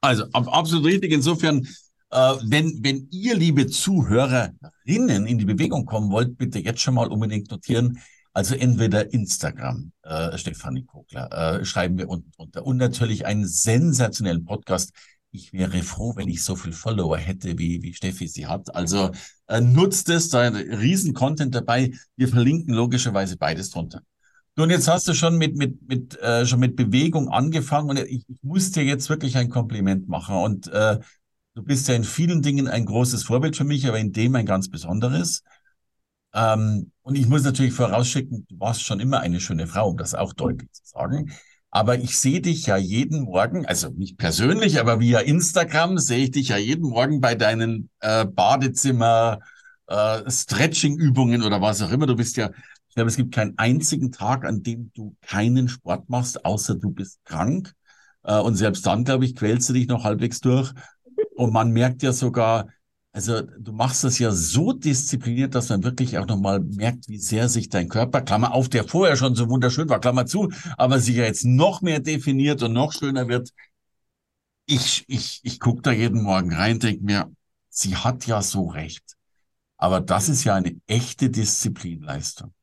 Also 0.01 0.25
absolut 0.33 0.87
richtig. 0.87 1.13
Insofern 1.13 1.69
äh, 2.11 2.35
wenn, 2.43 2.83
wenn 2.83 3.09
ihr, 3.11 3.37
liebe 3.37 3.67
Zuhörerinnen, 3.67 5.27
in 5.27 5.39
die 5.39 5.45
Bewegung 5.45 5.87
kommen 5.87 6.11
wollt, 6.11 6.37
bitte 6.37 6.59
jetzt 6.59 6.81
schon 6.81 6.95
mal 6.95 7.09
unbedingt 7.09 7.51
notieren. 7.51 8.01
Also 8.33 8.55
entweder 8.55 9.13
Instagram, 9.13 9.93
äh, 10.03 10.39
Stefanie 10.39 10.85
Kogler, 10.85 11.61
äh, 11.61 11.65
schreiben 11.65 11.99
wir 11.99 12.09
unten 12.09 12.31
drunter. 12.33 12.65
Und 12.65 12.77
natürlich 12.77 13.27
einen 13.27 13.47
sensationellen 13.47 14.45
Podcast. 14.45 14.93
Ich 15.33 15.53
wäre 15.53 15.83
froh, 15.83 16.15
wenn 16.17 16.29
ich 16.29 16.43
so 16.43 16.57
viel 16.57 16.73
Follower 16.73 17.17
hätte, 17.17 17.59
wie, 17.59 17.83
wie 17.83 17.95
Steffi 17.95 18.29
sie 18.29 18.47
hat. 18.47 18.75
Also 18.75 19.11
äh, 19.47 19.61
nutzt 19.61 20.09
es, 20.09 20.29
da 20.29 20.41
ein 20.41 20.57
riesen 20.57 21.15
Content 21.15 21.55
dabei. 21.55 21.93
Wir 22.17 22.29
verlinken 22.29 22.75
logischerweise 22.75 23.37
beides 23.37 23.71
drunter. 23.71 24.03
Und 24.57 24.71
jetzt 24.71 24.89
hast 24.89 25.09
du 25.09 25.15
schon 25.15 25.39
mit, 25.39 25.57
mit, 25.57 25.89
mit, 25.89 26.19
äh, 26.21 26.45
schon 26.45 26.61
mit 26.61 26.77
Bewegung 26.77 27.29
angefangen 27.29 27.91
und 27.91 27.99
ich, 27.99 28.25
ich 28.29 28.43
muss 28.43 28.71
dir 28.73 28.85
jetzt 28.85 29.09
wirklich 29.09 29.37
ein 29.37 29.49
Kompliment 29.49 30.09
machen. 30.09 30.37
Und 30.37 30.69
äh, 30.69 30.99
du 31.55 31.63
bist 31.63 31.89
ja 31.89 31.95
in 31.95 32.05
vielen 32.05 32.43
Dingen 32.43 32.69
ein 32.69 32.85
großes 32.85 33.25
Vorbild 33.25 33.57
für 33.57 33.65
mich, 33.65 33.87
aber 33.87 33.99
in 33.99 34.13
dem 34.13 34.35
ein 34.37 34.47
ganz 34.47 34.69
besonderes. 34.71 35.43
Ähm, 36.33 36.93
und 37.03 37.17
ich 37.17 37.29
muss 37.29 37.43
natürlich 37.43 37.73
vorausschicken, 37.73 38.47
du 38.49 38.61
warst 38.61 38.83
schon 38.85 39.01
immer 39.01 39.21
eine 39.21 39.41
schöne 39.41 39.67
Frau, 39.67 39.91
um 39.91 39.97
das 39.97 40.15
auch 40.15 40.33
deutlich 40.33 40.71
zu 40.73 40.83
sagen. 40.85 41.33
Aber 41.73 41.99
ich 41.99 42.19
sehe 42.19 42.41
dich 42.41 42.67
ja 42.67 42.77
jeden 42.77 43.23
Morgen, 43.23 43.65
also 43.67 43.91
nicht 43.91 44.19
persönlich, 44.19 44.81
aber 44.81 45.01
via 45.01 45.21
Instagram 45.21 45.99
sehe 45.99 46.25
ich 46.25 46.31
dich 46.33 46.49
ja 46.49 46.57
jeden 46.57 46.89
Morgen 46.89 47.21
bei 47.21 47.35
deinen 47.35 47.91
äh, 48.01 48.25
Badezimmer 48.25 49.39
äh, 49.87 50.29
Stretching-Übungen 50.29 51.43
oder 51.43 51.61
was 51.61 51.83
auch 51.83 51.93
immer. 51.93 52.07
Du 52.07 52.17
bist 52.17 52.37
ja, 52.37 52.51
ich 52.89 52.95
glaube, 52.95 53.09
es 53.09 53.17
gibt 53.17 53.35
keinen 53.35 53.57
einzigen 53.59 54.11
Tag, 54.11 54.45
an 54.45 54.63
dem 54.63 54.91
du 54.95 55.17
keinen 55.23 55.69
Sport 55.69 56.09
machst, 56.09 56.45
außer 56.45 56.75
du 56.75 56.91
bist 56.91 57.21
krank. 57.25 57.73
Äh, 58.25 58.39
und 58.39 58.57
selbst 58.57 58.85
dann, 58.87 59.05
glaube 59.05 59.25
ich, 59.25 59.37
quälst 59.37 59.69
du 59.69 59.73
dich 59.73 59.87
noch 59.87 60.05
halbwegs 60.05 60.41
durch. 60.41 60.73
Und 61.35 61.53
man 61.53 61.71
merkt 61.73 62.03
ja 62.03 62.13
sogar, 62.13 62.69
also 63.13 63.41
du 63.43 63.73
machst 63.73 64.05
das 64.05 64.19
ja 64.19 64.31
so 64.31 64.73
diszipliniert, 64.73 65.55
dass 65.55 65.69
man 65.69 65.83
wirklich 65.83 66.19
auch 66.19 66.27
nochmal 66.27 66.61
merkt, 66.61 67.09
wie 67.09 67.19
sehr 67.19 67.49
sich 67.49 67.69
dein 67.69 67.89
Körper, 67.89 68.23
Klammer 68.23 68.55
auf, 68.55 68.69
der 68.69 68.85
vorher 68.85 69.17
schon 69.17 69.35
so 69.35 69.49
wunderschön 69.49 69.89
war, 69.89 70.01
Klammer 70.01 70.27
zu, 70.27 70.51
aber 70.77 71.01
sich 71.01 71.17
ja 71.17 71.25
jetzt 71.25 71.45
noch 71.45 71.83
mehr 71.83 72.01
definiert 72.01 72.63
und 72.63 72.73
noch 72.73 72.93
schöner 72.93 73.29
wird. 73.29 73.51
Ich, 74.67 75.05
ich, 75.09 75.41
ich 75.43 75.59
gucke 75.59 75.83
da 75.83 75.91
jeden 75.91 76.23
Morgen 76.23 76.55
rein, 76.55 76.79
denke 76.79 77.05
mir, 77.05 77.33
sie 77.69 77.97
hat 77.97 78.27
ja 78.27 78.43
so 78.43 78.67
recht. 78.69 79.17
Aber 79.77 80.01
das 80.01 80.29
ist 80.29 80.45
ja 80.45 80.55
eine 80.55 80.79
echte 80.87 81.31
Disziplinleistung. 81.31 82.55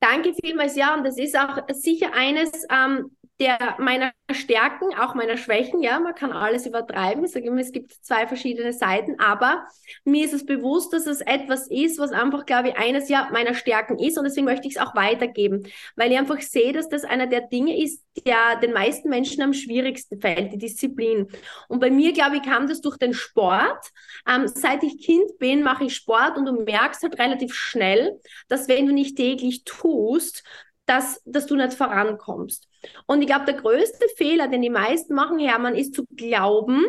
Danke 0.00 0.34
vielmals, 0.34 0.76
ja, 0.76 0.94
und 0.94 1.04
das 1.04 1.16
ist 1.16 1.38
auch 1.38 1.58
sicher 1.72 2.12
eines 2.14 2.50
ähm, 2.70 3.16
der 3.40 3.76
meiner 3.78 4.12
Stärken, 4.30 4.94
auch 4.94 5.14
meiner 5.14 5.38
Schwächen. 5.38 5.82
Ja, 5.82 5.98
man 5.98 6.14
kann 6.14 6.30
alles 6.32 6.66
übertreiben. 6.66 7.24
Ich 7.24 7.32
sage 7.32 7.46
immer, 7.46 7.60
es 7.60 7.72
gibt 7.72 7.92
zwei 7.92 8.26
verschiedene 8.26 8.72
Seiten, 8.72 9.18
aber 9.18 9.66
mir 10.04 10.26
ist 10.26 10.34
es 10.34 10.44
bewusst, 10.44 10.92
dass 10.92 11.06
es 11.06 11.22
etwas 11.22 11.66
ist, 11.68 11.98
was 11.98 12.12
einfach, 12.12 12.44
glaube 12.44 12.68
ich, 12.68 12.76
eines 12.76 13.08
ja 13.08 13.30
meiner 13.32 13.54
Stärken 13.54 13.98
ist 13.98 14.18
und 14.18 14.24
deswegen 14.24 14.44
möchte 14.44 14.68
ich 14.68 14.76
es 14.76 14.82
auch 14.82 14.94
weitergeben, 14.94 15.66
weil 15.96 16.12
ich 16.12 16.18
einfach 16.18 16.40
sehe, 16.40 16.72
dass 16.72 16.88
das 16.88 17.04
einer 17.04 17.26
der 17.26 17.40
Dinge 17.40 17.82
ist, 17.82 18.04
der 18.26 18.56
den 18.62 18.72
meisten 18.72 19.08
Menschen 19.08 19.42
am 19.42 19.54
schwierigsten 19.54 20.20
fällt, 20.20 20.52
die 20.52 20.58
Disziplin. 20.58 21.26
Und 21.68 21.80
bei 21.80 21.90
mir, 21.90 22.12
glaube 22.12 22.36
ich, 22.36 22.42
kam 22.42 22.68
das 22.68 22.82
durch 22.82 22.98
den 22.98 23.14
Sport. 23.14 23.90
Ähm, 24.28 24.46
seit 24.48 24.82
ich 24.82 24.98
Kind 24.98 25.38
bin, 25.38 25.62
mache 25.62 25.84
ich 25.84 25.96
Sport 25.96 26.36
und 26.36 26.44
du 26.44 26.52
merkst 26.62 27.02
halt 27.02 27.18
relativ 27.18 27.54
schnell, 27.54 28.20
dass 28.48 28.68
wenn 28.68 28.86
du 28.86 28.92
nicht 28.92 29.16
täglich 29.16 29.64
tust, 29.64 30.44
dass, 30.90 31.22
dass 31.24 31.46
du 31.46 31.54
nicht 31.54 31.74
vorankommst. 31.74 32.68
Und 33.06 33.20
ich 33.20 33.28
glaube, 33.28 33.44
der 33.44 33.54
größte 33.54 34.08
Fehler, 34.16 34.48
den 34.48 34.62
die 34.62 34.70
meisten 34.70 35.14
machen, 35.14 35.38
Hermann, 35.38 35.76
ist 35.76 35.94
zu 35.94 36.04
glauben, 36.16 36.84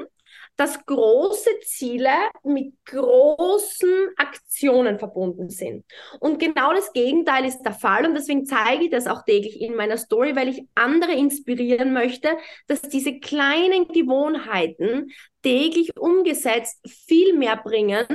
dass 0.55 0.83
große 0.85 1.49
Ziele 1.63 2.09
mit 2.43 2.73
großen 2.85 4.09
Aktionen 4.17 4.97
verbunden 4.97 5.49
sind. 5.49 5.85
Und 6.19 6.39
genau 6.39 6.73
das 6.73 6.93
Gegenteil 6.93 7.45
ist 7.45 7.61
der 7.61 7.73
Fall 7.73 8.05
und 8.05 8.15
deswegen 8.15 8.45
zeige 8.45 8.85
ich 8.85 8.89
das 8.89 9.05
auch 9.05 9.23
täglich 9.23 9.61
in 9.61 9.75
meiner 9.75 9.97
Story, 9.97 10.35
weil 10.35 10.49
ich 10.49 10.63
andere 10.73 11.13
inspirieren 11.13 11.93
möchte, 11.93 12.29
dass 12.67 12.81
diese 12.81 13.19
kleinen 13.19 13.87
Gewohnheiten 13.87 15.11
täglich 15.43 15.95
umgesetzt 15.97 16.79
viel 16.87 17.37
mehr 17.37 17.57
bringen 17.57 18.05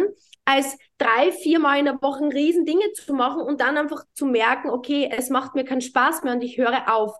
als 0.46 0.78
drei, 0.96 1.32
viermal 1.32 1.80
in 1.80 1.84
der 1.84 2.00
Woche 2.00 2.24
riesen 2.24 2.64
Dinge 2.64 2.90
zu 2.92 3.12
machen 3.12 3.42
und 3.42 3.60
dann 3.60 3.76
einfach 3.76 4.04
zu 4.14 4.26
merken, 4.26 4.70
okay, 4.70 5.10
es 5.12 5.28
macht 5.28 5.54
mir 5.54 5.64
keinen 5.64 5.82
Spaß 5.82 6.22
mehr 6.22 6.32
und 6.32 6.42
ich 6.42 6.56
höre 6.56 6.94
auf. 6.94 7.14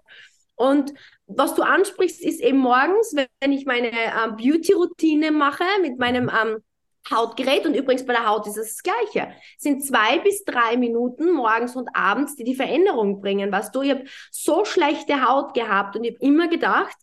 Und 0.54 0.94
was 1.26 1.54
du 1.54 1.62
ansprichst, 1.62 2.22
ist 2.22 2.40
eben 2.40 2.58
morgens, 2.58 3.14
wenn 3.14 3.52
ich 3.52 3.66
meine 3.66 3.90
ähm, 3.90 4.36
Beauty-Routine 4.36 5.32
mache 5.32 5.64
mit 5.82 5.98
meinem 5.98 6.30
ähm, 6.30 6.62
Hautgerät 7.10 7.66
und 7.66 7.74
übrigens 7.74 8.06
bei 8.06 8.14
der 8.14 8.26
Haut 8.26 8.46
ist 8.46 8.56
es 8.56 8.76
das 8.76 8.82
Gleiche. 8.82 9.32
Sind 9.58 9.84
zwei 9.84 10.18
bis 10.20 10.44
drei 10.44 10.76
Minuten 10.76 11.32
morgens 11.32 11.76
und 11.76 11.88
abends, 11.94 12.36
die 12.36 12.44
die 12.44 12.54
Veränderung 12.54 13.20
bringen. 13.20 13.52
Weißt 13.52 13.74
du, 13.74 13.82
ich 13.82 13.90
habe 13.90 14.04
so 14.30 14.64
schlechte 14.64 15.26
Haut 15.26 15.52
gehabt 15.54 15.96
und 15.96 16.04
ich 16.04 16.14
habe 16.14 16.24
immer 16.24 16.48
gedacht, 16.48 16.96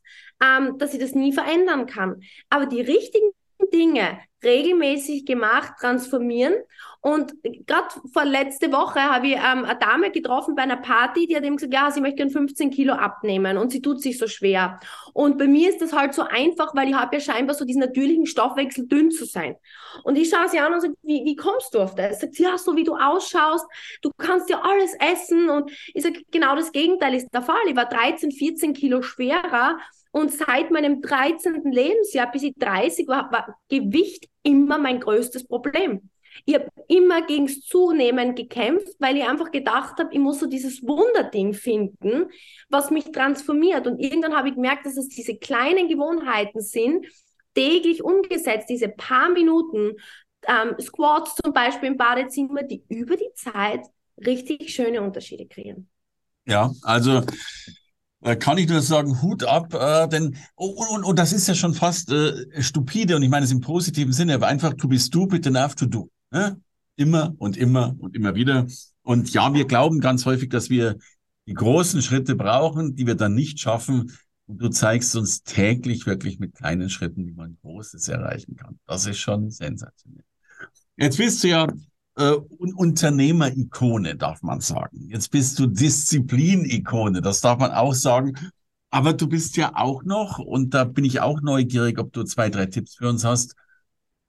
ähm, 0.43 0.77
dass 0.77 0.93
ich 0.93 0.99
das 0.99 1.15
nie 1.15 1.31
verändern 1.31 1.85
kann. 1.85 2.21
Aber 2.49 2.65
die 2.65 2.81
richtigen 2.81 3.31
Dinge 3.73 4.19
regelmäßig 4.43 5.25
gemacht, 5.25 5.73
transformieren. 5.79 6.53
Und 7.01 7.33
gerade 7.43 7.87
vor 8.13 8.23
letzte 8.23 8.71
Woche 8.71 9.01
habe 9.01 9.27
ich 9.27 9.33
ähm, 9.33 9.65
eine 9.65 9.77
Dame 9.77 10.11
getroffen 10.11 10.55
bei 10.55 10.63
einer 10.63 10.77
Party, 10.77 11.27
die 11.27 11.35
hat 11.35 11.43
eben 11.43 11.57
gesagt, 11.57 11.73
ja, 11.73 11.91
sie 11.91 11.99
möchte 11.99 12.29
15 12.29 12.71
Kilo 12.71 12.93
abnehmen 12.93 13.57
und 13.57 13.71
sie 13.71 13.81
tut 13.81 14.01
sich 14.01 14.17
so 14.17 14.27
schwer. 14.27 14.79
Und 15.13 15.37
bei 15.37 15.47
mir 15.47 15.69
ist 15.69 15.81
das 15.81 15.91
halt 15.91 16.13
so 16.13 16.21
einfach, 16.21 16.73
weil 16.75 16.89
ich 16.89 16.95
habe 16.95 17.17
ja 17.17 17.21
scheinbar 17.21 17.55
so 17.55 17.65
diesen 17.65 17.81
natürlichen 17.81 18.25
Stoffwechsel, 18.25 18.87
dünn 18.87 19.11
zu 19.11 19.25
sein. 19.25 19.55
Und 20.03 20.17
ich 20.17 20.29
schaue 20.29 20.47
sie 20.47 20.59
an 20.59 20.73
und 20.73 20.81
sage, 20.81 20.93
wie, 21.03 21.25
wie 21.25 21.35
kommst 21.35 21.73
du 21.73 21.79
auf 21.79 21.95
das? 21.95 22.21
Sagt 22.21 22.35
sie, 22.35 22.43
ja, 22.43 22.57
so 22.57 22.75
wie 22.77 22.85
du 22.85 22.95
ausschaust, 22.95 23.65
du 24.01 24.09
kannst 24.17 24.49
ja 24.49 24.61
alles 24.61 24.93
essen. 24.99 25.49
Und 25.49 25.71
ich 25.93 26.03
sage, 26.03 26.21
genau 26.31 26.55
das 26.55 26.71
Gegenteil 26.71 27.15
ist 27.15 27.27
der 27.33 27.41
Fall. 27.41 27.63
Ich 27.67 27.75
war 27.75 27.85
13, 27.85 28.31
14 28.31 28.73
Kilo 28.73 29.01
schwerer 29.01 29.77
und 30.13 30.31
seit 30.31 30.69
meinem 30.69 31.01
13. 31.01 31.71
Lebensjahr 31.71 32.31
bis 32.31 32.43
ich 32.43 32.53
30 32.55 33.07
war, 33.07 33.31
war 33.31 33.57
Gewicht 33.67 34.29
immer 34.43 34.77
mein 34.77 34.99
größtes 34.99 35.47
Problem. 35.47 36.07
Ich 36.45 36.53
habe 36.53 36.67
immer 36.87 37.25
gegens 37.25 37.61
Zunehmen 37.61 38.35
gekämpft, 38.35 38.89
weil 38.99 39.17
ich 39.17 39.23
einfach 39.23 39.49
gedacht 39.49 39.97
habe, 39.97 40.13
ich 40.13 40.19
muss 40.19 40.39
so 40.39 40.45
dieses 40.45 40.83
Wunderding 40.83 41.53
finden, 41.53 42.27
was 42.69 42.91
mich 42.91 43.11
transformiert. 43.11 43.87
Und 43.87 43.99
irgendwann 43.99 44.35
habe 44.35 44.49
ich 44.49 44.55
gemerkt, 44.55 44.85
dass 44.85 44.97
es 44.97 45.07
diese 45.07 45.35
kleinen 45.35 45.87
Gewohnheiten 45.87 46.61
sind, 46.61 47.07
täglich 47.55 48.03
umgesetzt, 48.03 48.69
diese 48.69 48.89
paar 48.89 49.29
Minuten, 49.29 49.93
ähm, 50.47 50.75
Squats 50.79 51.35
zum 51.43 51.53
Beispiel 51.53 51.89
im 51.89 51.97
Badezimmer, 51.97 52.61
die 52.61 52.83
über 52.87 53.15
die 53.15 53.33
Zeit 53.33 53.81
richtig 54.17 54.73
schöne 54.73 55.01
Unterschiede 55.01 55.47
kreieren. 55.47 55.89
Ja, 56.45 56.71
also 56.83 57.21
kann 58.23 58.57
ich 58.57 58.69
nur 58.69 58.81
sagen, 58.81 59.21
Hut 59.21 59.43
ab, 59.43 59.73
äh, 59.73 60.07
denn 60.07 60.37
und, 60.55 60.87
und, 60.89 61.03
und 61.03 61.19
das 61.19 61.33
ist 61.33 61.47
ja 61.47 61.55
schon 61.55 61.73
fast 61.73 62.11
äh, 62.11 62.61
stupide 62.61 63.15
und 63.15 63.23
ich 63.23 63.29
meine 63.29 63.45
es 63.45 63.51
im 63.51 63.59
positiven 63.59 64.13
Sinne, 64.13 64.35
aber 64.35 64.47
einfach 64.47 64.73
to 64.73 64.87
be 64.87 64.97
stupid 64.97 65.45
enough 65.45 65.75
to 65.75 65.85
do. 65.85 66.09
Ne? 66.31 66.59
Immer 66.95 67.33
und 67.37 67.57
immer 67.57 67.95
und 67.99 68.15
immer 68.15 68.35
wieder. 68.35 68.67
Und 69.01 69.33
ja, 69.33 69.53
wir 69.53 69.65
glauben 69.65 69.99
ganz 69.99 70.25
häufig, 70.25 70.49
dass 70.49 70.69
wir 70.69 70.97
die 71.47 71.53
großen 71.53 72.01
Schritte 72.01 72.35
brauchen, 72.35 72.95
die 72.95 73.05
wir 73.05 73.15
dann 73.15 73.33
nicht 73.33 73.59
schaffen. 73.59 74.13
Und 74.45 74.61
du 74.61 74.69
zeigst 74.69 75.15
uns 75.15 75.43
täglich 75.43 76.05
wirklich 76.05 76.39
mit 76.39 76.55
kleinen 76.55 76.89
Schritten, 76.89 77.25
wie 77.27 77.33
man 77.33 77.57
Großes 77.61 78.07
erreichen 78.07 78.55
kann. 78.55 78.79
Das 78.85 79.05
ist 79.05 79.17
schon 79.17 79.49
sensationell. 79.49 80.23
Jetzt 80.95 81.17
bist 81.17 81.43
du 81.43 81.49
ja 81.49 81.67
äh, 82.15 82.31
Unternehmer-Ikone, 82.31 84.15
darf 84.15 84.41
man 84.41 84.61
sagen. 84.61 85.09
Jetzt 85.09 85.31
bist 85.31 85.59
du 85.59 85.67
Disziplin-Ikone, 85.67 87.21
das 87.21 87.41
darf 87.41 87.59
man 87.59 87.71
auch 87.71 87.93
sagen. 87.93 88.33
Aber 88.89 89.13
du 89.13 89.27
bist 89.27 89.57
ja 89.57 89.75
auch 89.75 90.03
noch, 90.03 90.37
und 90.37 90.73
da 90.73 90.83
bin 90.83 91.03
ich 91.03 91.19
auch 91.19 91.41
neugierig, 91.41 91.97
ob 91.97 92.13
du 92.13 92.23
zwei, 92.23 92.49
drei 92.49 92.67
Tipps 92.67 92.95
für 92.95 93.09
uns 93.09 93.23
hast. 93.23 93.55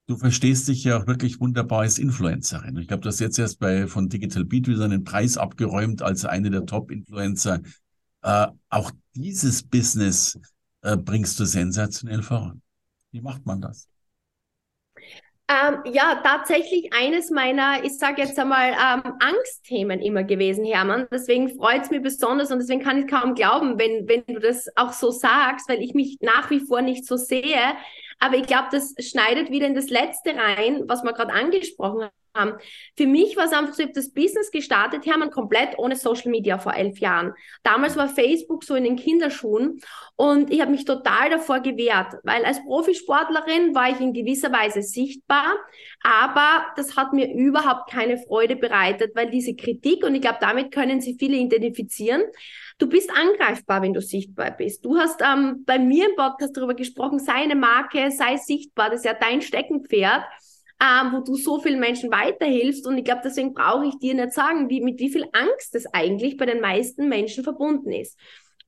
Du 0.06 0.16
verstehst 0.16 0.68
dich 0.68 0.84
ja 0.84 0.98
auch 0.98 1.06
wirklich 1.06 1.40
wunderbar 1.40 1.80
als 1.80 1.98
Influencerin. 1.98 2.76
Ich 2.78 2.88
glaube, 2.88 3.02
du 3.02 3.08
hast 3.08 3.20
jetzt 3.20 3.38
erst 3.38 3.58
bei 3.58 3.86
von 3.86 4.08
Digital 4.08 4.44
Beat 4.44 4.68
wieder 4.68 4.84
einen 4.84 5.04
Preis 5.04 5.36
abgeräumt 5.36 6.02
als 6.02 6.24
eine 6.24 6.50
der 6.50 6.66
Top-Influencer. 6.66 7.60
Äh, 8.22 8.46
auch 8.70 8.90
dieses 9.14 9.62
Business 9.62 10.38
äh, 10.82 10.96
bringst 10.96 11.38
du 11.40 11.44
sensationell 11.44 12.22
voran. 12.22 12.62
Wie 13.12 13.20
macht 13.20 13.44
man 13.46 13.60
das? 13.60 13.88
Ähm, 15.46 15.80
ja, 15.92 16.22
tatsächlich 16.24 16.90
eines 16.94 17.30
meiner, 17.30 17.84
ich 17.84 17.98
sage 17.98 18.22
jetzt 18.22 18.38
einmal, 18.38 18.70
ähm, 18.70 19.12
Angstthemen 19.20 20.00
immer 20.00 20.24
gewesen, 20.24 20.64
Hermann. 20.64 21.06
Deswegen 21.12 21.50
freut 21.50 21.82
es 21.82 21.90
mich 21.90 22.00
besonders 22.00 22.50
und 22.50 22.60
deswegen 22.60 22.82
kann 22.82 23.00
ich 23.00 23.06
kaum 23.08 23.34
glauben, 23.34 23.78
wenn, 23.78 24.08
wenn 24.08 24.24
du 24.26 24.40
das 24.40 24.68
auch 24.74 24.94
so 24.94 25.10
sagst, 25.10 25.68
weil 25.68 25.82
ich 25.82 25.92
mich 25.92 26.16
nach 26.22 26.48
wie 26.48 26.60
vor 26.60 26.80
nicht 26.80 27.04
so 27.06 27.16
sehe. 27.16 27.76
Aber 28.18 28.36
ich 28.36 28.46
glaube, 28.46 28.68
das 28.70 28.94
schneidet 28.98 29.50
wieder 29.50 29.66
in 29.66 29.74
das 29.74 29.90
Letzte 29.90 30.34
rein, 30.34 30.84
was 30.86 31.02
wir 31.02 31.12
gerade 31.12 31.32
angesprochen 31.32 32.08
haben. 32.34 32.54
Für 32.96 33.06
mich 33.06 33.36
war 33.36 33.44
es 33.44 33.52
einfach 33.52 33.74
so, 33.74 33.82
ich 33.82 33.88
habe 33.88 33.94
das 33.94 34.12
Business 34.12 34.50
gestartet, 34.50 35.06
Hermann, 35.06 35.30
komplett 35.30 35.78
ohne 35.78 35.96
Social 35.96 36.30
Media 36.30 36.58
vor 36.58 36.74
elf 36.74 36.98
Jahren. 36.98 37.32
Damals 37.62 37.96
war 37.96 38.08
Facebook 38.08 38.64
so 38.64 38.74
in 38.74 38.84
den 38.84 38.96
Kinderschuhen 38.96 39.80
und 40.16 40.50
ich 40.50 40.60
habe 40.60 40.70
mich 40.70 40.84
total 40.84 41.30
davor 41.30 41.60
gewehrt, 41.60 42.14
weil 42.24 42.44
als 42.44 42.62
Profisportlerin 42.64 43.74
war 43.74 43.90
ich 43.90 44.00
in 44.00 44.12
gewisser 44.12 44.52
Weise 44.52 44.82
sichtbar, 44.82 45.54
aber 46.02 46.66
das 46.76 46.96
hat 46.96 47.12
mir 47.12 47.32
überhaupt 47.32 47.90
keine 47.90 48.18
Freude 48.18 48.56
bereitet, 48.56 49.14
weil 49.14 49.30
diese 49.30 49.54
Kritik, 49.54 50.04
und 50.04 50.14
ich 50.14 50.20
glaube, 50.20 50.38
damit 50.40 50.72
können 50.72 51.00
sie 51.00 51.16
viele 51.18 51.36
identifizieren, 51.36 52.22
du 52.84 52.90
bist 52.90 53.10
angreifbar, 53.10 53.82
wenn 53.82 53.94
du 53.94 54.02
sichtbar 54.02 54.50
bist. 54.50 54.84
Du 54.84 54.96
hast 54.98 55.22
ähm, 55.22 55.64
bei 55.64 55.78
mir 55.78 56.10
im 56.10 56.16
Podcast 56.16 56.56
darüber 56.56 56.74
gesprochen, 56.74 57.18
sei 57.18 57.32
eine 57.32 57.56
Marke, 57.56 58.10
sei 58.10 58.36
sichtbar, 58.36 58.90
das 58.90 59.00
ist 59.00 59.06
ja 59.06 59.14
dein 59.14 59.40
Steckenpferd. 59.40 60.22
ähm, 60.82 61.12
wo 61.12 61.20
du 61.20 61.36
so 61.36 61.60
vielen 61.60 61.78
Menschen 61.78 62.10
weiterhilfst. 62.10 62.86
Und 62.86 62.98
ich 62.98 63.04
glaube, 63.04 63.22
deswegen 63.24 63.54
brauche 63.54 63.86
ich 63.86 63.98
dir 64.00 64.12
nicht 64.12 64.32
sagen, 64.32 64.68
wie, 64.68 64.80
mit 64.80 64.98
wie 64.98 65.08
viel 65.08 65.24
Angst 65.32 65.74
das 65.74 65.86
eigentlich 65.86 66.36
bei 66.36 66.46
den 66.46 66.60
meisten 66.60 67.08
Menschen 67.08 67.44
verbunden 67.44 67.92
ist. 67.92 68.18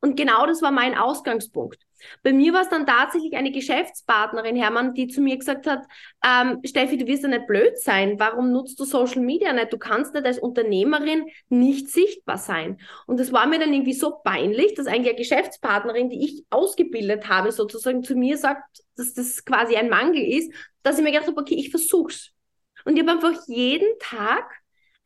Und 0.01 0.17
genau 0.17 0.47
das 0.47 0.63
war 0.63 0.71
mein 0.71 0.97
Ausgangspunkt. 0.97 1.86
Bei 2.23 2.33
mir 2.33 2.53
war 2.53 2.63
es 2.63 2.69
dann 2.69 2.87
tatsächlich 2.87 3.35
eine 3.35 3.53
Geschäftspartnerin, 3.53 4.57
Hermann, 4.57 4.95
die 4.95 5.09
zu 5.09 5.21
mir 5.21 5.37
gesagt 5.37 5.67
hat, 5.67 5.85
ähm, 6.25 6.61
Steffi, 6.65 6.97
du 6.97 7.07
wirst 7.07 7.23
ja 7.23 7.29
nicht 7.29 7.47
blöd 7.47 7.79
sein. 7.79 8.19
Warum 8.19 8.53
nutzt 8.53 8.79
du 8.81 8.85
Social 8.85 9.23
Media 9.23 9.53
nicht? 9.53 9.73
Du 9.73 9.79
kannst 9.79 10.15
nicht 10.15 10.27
als 10.27 10.39
Unternehmerin 10.39 11.27
nicht 11.49 11.89
sichtbar 11.89 12.39
sein. 12.39 12.79
Und 13.07 13.21
das 13.21 13.33
war 13.33 13.47
mir 13.47 13.59
dann 13.59 13.73
irgendwie 13.73 13.93
so 13.93 14.13
peinlich, 14.23 14.75
dass 14.75 14.87
eigentlich 14.87 15.11
eine 15.11 15.19
Geschäftspartnerin, 15.19 16.11
die 16.11 16.25
ich 16.25 16.45
ausgebildet 16.51 17.29
habe, 17.29 17.53
sozusagen 17.53 18.03
zu 18.03 18.15
mir 18.15 18.39
sagt, 18.39 18.83
dass 18.97 19.15
das 19.15 19.45
quasi 19.45 19.77
ein 19.77 19.89
Mangel 19.89 20.23
ist, 20.23 20.53
dass 20.83 20.99
ich 20.99 21.05
mir 21.05 21.13
gedacht 21.13 21.29
habe, 21.29 21.41
okay, 21.41 21.55
ich 21.55 21.71
versuch's. 21.71 22.33
Und 22.85 22.97
ich 22.97 23.03
habe 23.03 23.13
einfach 23.13 23.47
jeden 23.49 23.99
Tag 23.99 24.45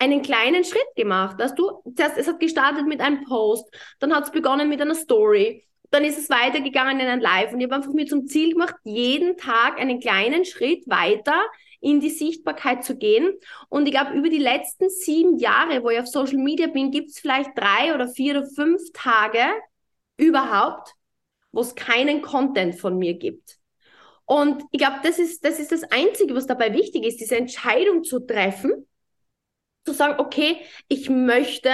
einen 0.01 0.23
kleinen 0.23 0.65
Schritt 0.65 0.97
gemacht. 0.97 1.39
Weißt 1.39 1.59
du, 1.59 1.83
zuerst, 1.95 2.17
es 2.17 2.27
hat 2.27 2.41
gestartet 2.41 2.87
mit 2.87 3.01
einem 3.01 3.25
Post, 3.25 3.69
dann 4.01 4.15
hat 4.15 4.25
es 4.25 4.33
begonnen 4.33 4.69
mit 4.69 4.81
einer 4.81 4.95
Story, 4.95 5.65
dann 5.91 6.05
ist 6.05 6.19
es 6.19 6.31
weitergegangen 6.31 7.01
in 7.01 7.07
ein 7.07 7.21
Live 7.21 7.53
und 7.53 7.61
ich 7.61 7.65
habe 7.65 7.77
einfach 7.77 7.93
mir 7.93 8.07
zum 8.07 8.27
Ziel 8.27 8.53
gemacht, 8.53 8.77
jeden 8.85 9.37
Tag 9.37 9.79
einen 9.81 10.01
kleinen 10.01 10.45
Schritt 10.45 10.89
weiter 10.89 11.41
in 11.81 12.01
die 12.01 12.11
Sichtbarkeit 12.11 12.85
zu 12.85 12.97
gehen. 12.97 13.33
Und 13.69 13.87
ich 13.87 13.93
glaube, 13.93 14.13
über 14.13 14.29
die 14.29 14.39
letzten 14.39 14.91
sieben 14.91 15.39
Jahre, 15.39 15.83
wo 15.83 15.91
ich 15.91 15.99
auf 15.99 16.07
Social 16.07 16.39
Media 16.39 16.67
bin, 16.67 16.91
gibt 16.91 17.11
es 17.11 17.19
vielleicht 17.19 17.51
drei 17.57 17.95
oder 17.95 18.07
vier 18.07 18.39
oder 18.39 18.47
fünf 18.47 18.83
Tage 18.93 19.45
überhaupt, 20.17 20.93
wo 21.53 21.61
es 21.61 21.75
keinen 21.75 22.23
Content 22.23 22.77
von 22.77 22.99
mir 22.99 23.15
gibt. 23.15 23.59
Und 24.27 24.63
ich 24.71 24.79
glaube, 24.79 24.99
das 25.03 25.19
ist, 25.19 25.45
das 25.45 25.59
ist 25.59 25.73
das 25.73 25.83
Einzige, 25.85 26.35
was 26.35 26.47
dabei 26.47 26.73
wichtig 26.73 27.05
ist, 27.05 27.19
diese 27.19 27.37
Entscheidung 27.37 28.05
zu 28.05 28.21
treffen, 28.21 28.87
zu 29.85 29.93
sagen, 29.93 30.21
okay, 30.21 30.59
ich 30.87 31.11
möchte 31.11 31.71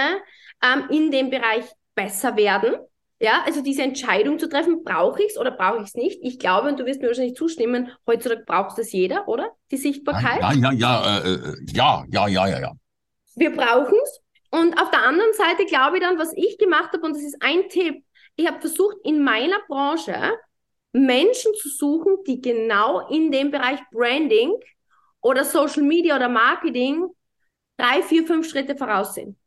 ähm, 0.63 0.87
in 0.89 1.11
dem 1.11 1.29
Bereich 1.29 1.65
besser 1.93 2.35
werden. 2.35 2.77
Ja, 3.19 3.41
also 3.45 3.61
diese 3.61 3.81
Entscheidung 3.81 4.37
zu 4.37 4.47
treffen, 4.47 4.83
brauche 4.83 5.23
ich 5.23 5.31
es 5.31 5.37
oder 5.37 5.49
brauche 5.49 5.77
ich 5.77 5.87
es 5.87 5.95
nicht? 5.95 6.19
Ich 6.21 6.37
glaube, 6.37 6.67
und 6.67 6.79
du 6.79 6.85
wirst 6.85 7.01
mir 7.01 7.07
wahrscheinlich 7.07 7.35
zustimmen, 7.35 7.89
heutzutage 8.05 8.43
braucht 8.45 8.77
es 8.77 8.91
jeder, 8.91 9.27
oder? 9.27 9.51
Die 9.71 9.77
Sichtbarkeit. 9.77 10.39
Ja, 10.39 10.53
ja, 10.53 10.71
ja, 10.71 11.17
äh, 11.17 11.33
äh, 11.33 11.55
ja, 11.73 12.05
ja, 12.11 12.27
ja, 12.27 12.47
ja, 12.47 12.59
ja. 12.59 12.71
Wir 13.35 13.55
brauchen 13.55 13.97
es. 14.03 14.21
Und 14.51 14.79
auf 14.79 14.91
der 14.91 15.03
anderen 15.03 15.33
Seite 15.33 15.65
glaube 15.65 15.97
ich 15.97 16.03
dann, 16.03 16.19
was 16.19 16.31
ich 16.35 16.57
gemacht 16.57 16.93
habe, 16.93 17.05
und 17.05 17.15
das 17.15 17.23
ist 17.23 17.37
ein 17.41 17.67
Tipp, 17.69 18.03
ich 18.35 18.47
habe 18.47 18.59
versucht, 18.59 18.97
in 19.03 19.23
meiner 19.23 19.59
Branche 19.67 20.15
Menschen 20.93 21.53
zu 21.55 21.69
suchen, 21.69 22.17
die 22.27 22.39
genau 22.39 23.07
in 23.09 23.31
dem 23.31 23.49
Bereich 23.51 23.79
Branding 23.91 24.53
oder 25.21 25.43
Social 25.43 25.83
Media 25.83 26.15
oder 26.15 26.29
Marketing 26.29 27.07
drei, 27.77 28.01
vier, 28.03 28.25
fünf 28.25 28.49
Schritte 28.49 28.75
voraus 28.75 29.15
sind. 29.15 29.37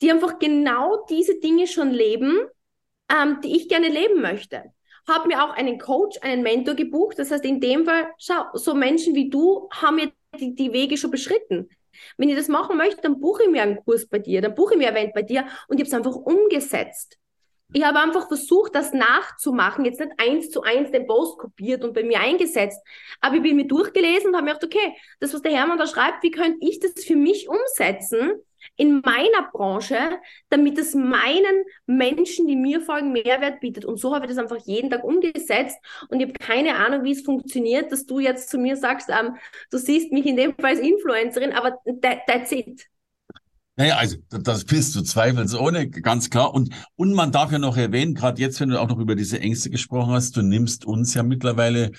Die 0.00 0.10
einfach 0.10 0.38
genau 0.38 1.04
diese 1.08 1.38
Dinge 1.40 1.66
schon 1.66 1.90
leben, 1.90 2.38
ähm, 3.12 3.40
die 3.42 3.56
ich 3.56 3.68
gerne 3.68 3.88
leben 3.88 4.20
möchte. 4.20 4.72
Habe 5.08 5.28
mir 5.28 5.44
auch 5.44 5.50
einen 5.50 5.78
Coach, 5.78 6.18
einen 6.22 6.42
Mentor 6.42 6.74
gebucht. 6.74 7.18
Das 7.18 7.30
heißt, 7.30 7.44
in 7.44 7.60
dem 7.60 7.84
Fall, 7.84 8.08
schau, 8.18 8.44
so 8.54 8.74
Menschen 8.74 9.14
wie 9.14 9.28
du 9.28 9.68
haben 9.70 9.96
mir 9.96 10.12
die, 10.38 10.54
die 10.54 10.72
Wege 10.72 10.96
schon 10.96 11.10
beschritten. 11.10 11.68
Wenn 12.16 12.28
ich 12.28 12.36
das 12.36 12.48
machen 12.48 12.76
möchte, 12.76 13.02
dann 13.02 13.20
buche 13.20 13.44
ich 13.44 13.50
mir 13.50 13.62
einen 13.62 13.84
Kurs 13.84 14.06
bei 14.06 14.18
dir, 14.18 14.40
dann 14.40 14.54
buche 14.54 14.74
ich 14.74 14.78
mir 14.78 14.88
ein 14.88 14.96
Event 14.96 15.14
bei 15.14 15.22
dir 15.22 15.46
und 15.68 15.78
ich 15.78 15.86
habe 15.86 15.88
es 15.88 15.94
einfach 15.94 16.16
umgesetzt. 16.16 17.18
Ich 17.74 17.84
habe 17.84 18.00
einfach 18.00 18.28
versucht, 18.28 18.74
das 18.74 18.92
nachzumachen, 18.92 19.84
jetzt 19.84 20.00
nicht 20.00 20.12
eins 20.18 20.50
zu 20.50 20.62
eins 20.62 20.90
den 20.90 21.06
Post 21.06 21.38
kopiert 21.38 21.84
und 21.84 21.94
bei 21.94 22.02
mir 22.02 22.20
eingesetzt, 22.20 22.78
aber 23.20 23.36
ich 23.36 23.42
bin 23.42 23.56
mir 23.56 23.66
durchgelesen 23.66 24.28
und 24.28 24.36
habe 24.36 24.44
mir 24.44 24.54
gedacht, 24.54 24.64
okay, 24.64 24.94
das, 25.20 25.32
was 25.32 25.42
der 25.42 25.52
Hermann 25.52 25.78
da 25.78 25.86
schreibt, 25.86 26.22
wie 26.22 26.30
könnte 26.30 26.58
ich 26.60 26.80
das 26.80 27.04
für 27.04 27.16
mich 27.16 27.48
umsetzen 27.48 28.42
in 28.76 29.00
meiner 29.04 29.50
Branche, 29.52 29.96
damit 30.48 30.78
es 30.78 30.94
meinen 30.94 31.64
Menschen, 31.86 32.46
die 32.46 32.56
mir 32.56 32.80
folgen, 32.80 33.12
Mehrwert 33.12 33.60
bietet. 33.60 33.84
Und 33.84 33.98
so 33.98 34.14
habe 34.14 34.26
ich 34.26 34.30
das 34.30 34.38
einfach 34.38 34.64
jeden 34.66 34.90
Tag 34.90 35.04
umgesetzt 35.04 35.78
und 36.08 36.20
ich 36.20 36.28
habe 36.28 36.38
keine 36.38 36.76
Ahnung, 36.76 37.04
wie 37.04 37.12
es 37.12 37.22
funktioniert, 37.22 37.92
dass 37.92 38.06
du 38.06 38.20
jetzt 38.20 38.50
zu 38.50 38.58
mir 38.58 38.76
sagst, 38.76 39.08
ähm, 39.10 39.36
du 39.70 39.78
siehst 39.78 40.12
mich 40.12 40.26
in 40.26 40.36
dem 40.36 40.54
Fall 40.54 40.72
als 40.72 40.80
Influencerin, 40.80 41.52
aber 41.52 41.78
that, 42.00 42.20
that's 42.26 42.52
it. 42.52 42.86
Naja, 43.76 43.96
also 43.96 44.18
das 44.28 44.64
bist 44.64 44.94
du 44.94 45.02
zweifelsohne, 45.02 45.88
ganz 45.88 46.28
klar. 46.28 46.52
Und, 46.52 46.74
und 46.96 47.14
man 47.14 47.32
darf 47.32 47.52
ja 47.52 47.58
noch 47.58 47.76
erwähnen, 47.78 48.14
gerade 48.14 48.40
jetzt, 48.40 48.60
wenn 48.60 48.68
du 48.68 48.78
auch 48.78 48.88
noch 48.88 48.98
über 48.98 49.14
diese 49.14 49.40
Ängste 49.40 49.70
gesprochen 49.70 50.12
hast, 50.12 50.36
du 50.36 50.42
nimmst 50.42 50.84
uns 50.84 51.14
ja 51.14 51.22
mittlerweile 51.22 51.92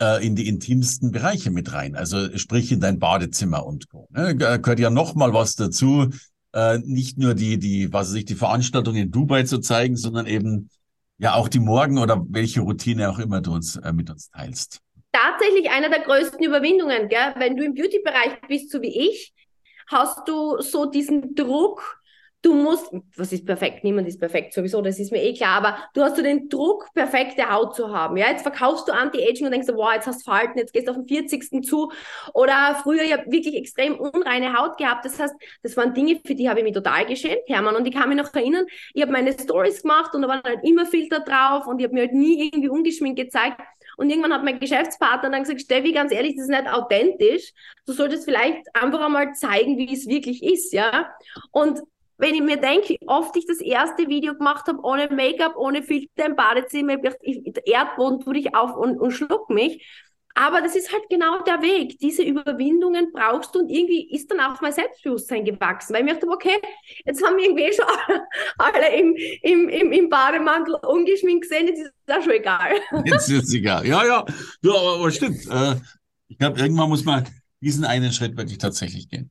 äh, 0.00 0.24
in 0.26 0.36
die 0.36 0.48
intimsten 0.48 1.10
Bereiche 1.12 1.50
mit 1.50 1.72
rein. 1.72 1.96
Also 1.96 2.36
sprich 2.36 2.72
in 2.72 2.80
dein 2.80 2.98
Badezimmer 2.98 3.64
und 3.66 3.88
Co. 3.88 4.08
Ne? 4.10 4.36
Gehört 4.36 4.78
ja 4.78 4.90
noch 4.90 5.14
mal 5.14 5.32
was 5.32 5.56
dazu, 5.56 6.10
äh, 6.52 6.78
nicht 6.78 7.18
nur 7.18 7.34
die, 7.34 7.58
die, 7.58 7.92
was 7.92 8.08
weiß 8.08 8.16
ich, 8.16 8.24
die 8.24 8.34
Veranstaltung 8.34 8.94
in 8.94 9.10
Dubai 9.10 9.42
zu 9.42 9.58
zeigen, 9.58 9.96
sondern 9.96 10.26
eben 10.26 10.70
ja 11.18 11.34
auch 11.34 11.48
die 11.48 11.60
Morgen 11.60 11.98
oder 11.98 12.24
welche 12.28 12.60
Routine 12.60 13.10
auch 13.10 13.18
immer 13.18 13.40
du 13.40 13.52
uns 13.52 13.76
äh, 13.76 13.92
mit 13.92 14.10
uns 14.10 14.30
teilst. 14.30 14.80
Tatsächlich 15.12 15.70
einer 15.70 15.90
der 15.90 16.00
größten 16.00 16.42
Überwindungen, 16.44 17.08
gell? 17.08 17.34
wenn 17.36 17.56
du 17.56 17.64
im 17.64 17.74
Beauty-Bereich 17.74 18.40
bist, 18.48 18.70
so 18.70 18.82
wie 18.82 19.08
ich, 19.08 19.32
hast 19.86 20.26
du 20.26 20.60
so 20.60 20.86
diesen 20.86 21.34
Druck, 21.34 22.00
du 22.44 22.54
musst, 22.54 22.92
was 23.16 23.32
ist 23.32 23.46
perfekt? 23.46 23.84
Niemand 23.84 24.06
ist 24.06 24.20
perfekt 24.20 24.52
sowieso, 24.52 24.82
das 24.82 24.98
ist 24.98 25.10
mir 25.10 25.22
eh 25.22 25.32
klar, 25.34 25.56
aber 25.56 25.78
du 25.94 26.02
hast 26.02 26.16
so 26.16 26.22
den 26.22 26.48
Druck, 26.48 26.92
perfekte 26.94 27.50
Haut 27.50 27.74
zu 27.74 27.90
haben. 27.90 28.16
Ja, 28.16 28.30
jetzt 28.30 28.42
verkaufst 28.42 28.86
du 28.86 28.92
Anti-Aging 28.92 29.46
und 29.46 29.52
denkst, 29.52 29.68
wow, 29.72 29.92
jetzt 29.94 30.06
hast 30.06 30.26
du 30.26 30.30
Falten, 30.30 30.58
jetzt 30.58 30.72
gehst 30.72 30.86
du 30.86 30.92
auf 30.92 30.98
den 30.98 31.08
40. 31.08 31.64
zu. 31.64 31.90
Oder 32.34 32.78
früher, 32.82 33.02
habe 33.12 33.30
wirklich 33.30 33.56
extrem 33.56 33.98
unreine 33.98 34.58
Haut 34.58 34.76
gehabt. 34.76 35.04
Das 35.04 35.18
heißt, 35.18 35.34
das 35.62 35.76
waren 35.76 35.94
Dinge, 35.94 36.20
für 36.24 36.34
die 36.34 36.48
habe 36.48 36.60
ich 36.60 36.64
mich 36.64 36.74
total 36.74 37.06
geschämt, 37.06 37.42
Hermann. 37.46 37.76
Und 37.76 37.86
ich 37.86 37.94
kann 37.94 38.08
mich 38.08 38.18
noch 38.18 38.32
erinnern, 38.34 38.66
ich 38.92 39.02
habe 39.02 39.12
meine 39.12 39.32
Stories 39.32 39.82
gemacht 39.82 40.14
und 40.14 40.22
da 40.22 40.28
waren 40.28 40.42
halt 40.44 40.60
immer 40.64 40.86
Filter 40.86 41.20
drauf 41.20 41.66
und 41.66 41.78
ich 41.78 41.84
habe 41.84 41.94
mir 41.94 42.02
halt 42.02 42.12
nie 42.12 42.44
irgendwie 42.44 42.68
ungeschminkt 42.68 43.18
gezeigt. 43.18 43.60
Und 43.96 44.10
irgendwann 44.10 44.32
hat 44.32 44.44
mein 44.44 44.58
Geschäftspartner 44.58 45.30
dann 45.30 45.42
gesagt, 45.42 45.60
Steffi, 45.60 45.92
ganz 45.92 46.12
ehrlich, 46.12 46.34
das 46.36 46.44
ist 46.44 46.50
nicht 46.50 46.68
authentisch. 46.68 47.52
Du 47.86 47.92
solltest 47.92 48.24
vielleicht 48.24 48.62
einfach 48.74 49.00
einmal 49.00 49.34
zeigen, 49.34 49.78
wie 49.78 49.92
es 49.92 50.08
wirklich 50.08 50.42
ist, 50.42 50.72
ja. 50.72 51.14
Und 51.52 51.80
wenn 52.16 52.34
ich 52.34 52.42
mir 52.42 52.56
denke, 52.56 52.90
wie 52.90 53.08
oft 53.08 53.36
ich 53.36 53.46
das 53.46 53.60
erste 53.60 54.08
Video 54.08 54.34
gemacht 54.34 54.66
habe, 54.66 54.80
ohne 54.82 55.08
Make-up, 55.08 55.56
ohne 55.56 55.82
Filter 55.82 56.26
im 56.26 56.36
Badezimmer, 56.36 56.96
ich, 57.22 57.42
Erdboden 57.66 58.20
tue 58.20 58.38
ich 58.38 58.54
auf 58.54 58.76
und, 58.76 58.98
und 58.98 59.10
schluck 59.10 59.50
mich. 59.50 59.84
Aber 60.36 60.60
das 60.60 60.74
ist 60.74 60.92
halt 60.92 61.04
genau 61.08 61.42
der 61.44 61.62
Weg. 61.62 61.98
Diese 62.00 62.22
Überwindungen 62.22 63.12
brauchst 63.12 63.54
du 63.54 63.60
und 63.60 63.68
irgendwie 63.68 64.12
ist 64.12 64.28
dann 64.30 64.40
auch 64.40 64.60
mein 64.60 64.72
Selbstbewusstsein 64.72 65.44
gewachsen, 65.44 65.94
weil 65.94 66.00
ich 66.00 66.06
mir 66.06 66.14
dachte, 66.14 66.28
okay, 66.28 66.60
jetzt 67.04 67.24
haben 67.24 67.36
wir 67.36 67.44
irgendwie 67.44 67.72
schon 67.72 67.86
alle 68.58 68.96
im, 68.96 69.14
im, 69.42 69.68
im, 69.68 69.92
im 69.92 70.08
Bademantel 70.08 70.74
ungeschminkt 70.74 71.42
gesehen, 71.42 71.68
jetzt 71.68 71.82
ist 71.82 71.92
das 72.06 72.24
schon 72.24 72.32
egal. 72.32 72.72
Jetzt 73.04 73.30
ist 73.30 73.44
es 73.44 73.54
egal. 73.54 73.86
Ja, 73.86 74.04
ja, 74.04 74.24
ja 74.62 74.72
aber, 74.74 74.94
aber 74.96 75.10
stimmt. 75.12 75.46
Äh, 75.48 75.76
ich 76.26 76.36
glaube, 76.36 76.58
irgendwann 76.58 76.88
muss 76.88 77.04
man 77.04 77.24
diesen 77.60 77.84
einen 77.84 78.12
Schritt 78.12 78.36
wirklich 78.36 78.58
tatsächlich 78.58 79.08
gehen. 79.08 79.30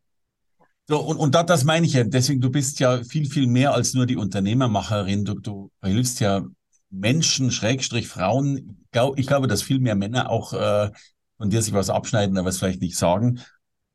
So, 0.88 1.00
und, 1.00 1.18
und 1.18 1.34
das, 1.34 1.46
das 1.46 1.64
meine 1.64 1.86
ich 1.86 1.94
ja. 1.94 2.04
Deswegen, 2.04 2.42
du 2.42 2.50
bist 2.50 2.80
ja 2.80 3.04
viel, 3.04 3.30
viel 3.30 3.48
mehr 3.48 3.74
als 3.74 3.94
nur 3.94 4.06
die 4.06 4.18
Unternehmermacherin. 4.18 5.24
Du, 5.24 5.36
du 5.36 5.72
hilfst 5.82 6.20
ja 6.20 6.46
Menschen, 6.90 7.52
Schrägstrich 7.52 8.08
Frauen, 8.08 8.86
glaub, 8.92 9.18
ich 9.18 9.28
glaube, 9.28 9.48
dass 9.48 9.64
viel 9.64 9.80
mehr 9.80 9.96
Männer 9.96 10.30
auch 10.30 10.54
äh, 10.54 10.92
von 11.38 11.50
dir 11.50 11.62
sich 11.62 11.74
was 11.74 11.90
abschneiden, 11.90 12.38
aber 12.38 12.50
es 12.50 12.60
vielleicht 12.60 12.82
nicht 12.82 12.98
sagen. 12.98 13.40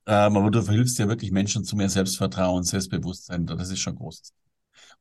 Ähm, 0.06 0.36
aber 0.36 0.50
du 0.50 0.62
verhilfst 0.62 0.98
ja 0.98 1.08
wirklich 1.08 1.30
Menschen 1.30 1.64
zu 1.64 1.76
mehr 1.76 1.90
Selbstvertrauen, 1.90 2.64
Selbstbewusstsein. 2.64 3.46
Das 3.46 3.70
ist 3.70 3.80
schon 3.80 3.94
groß. 3.94 4.32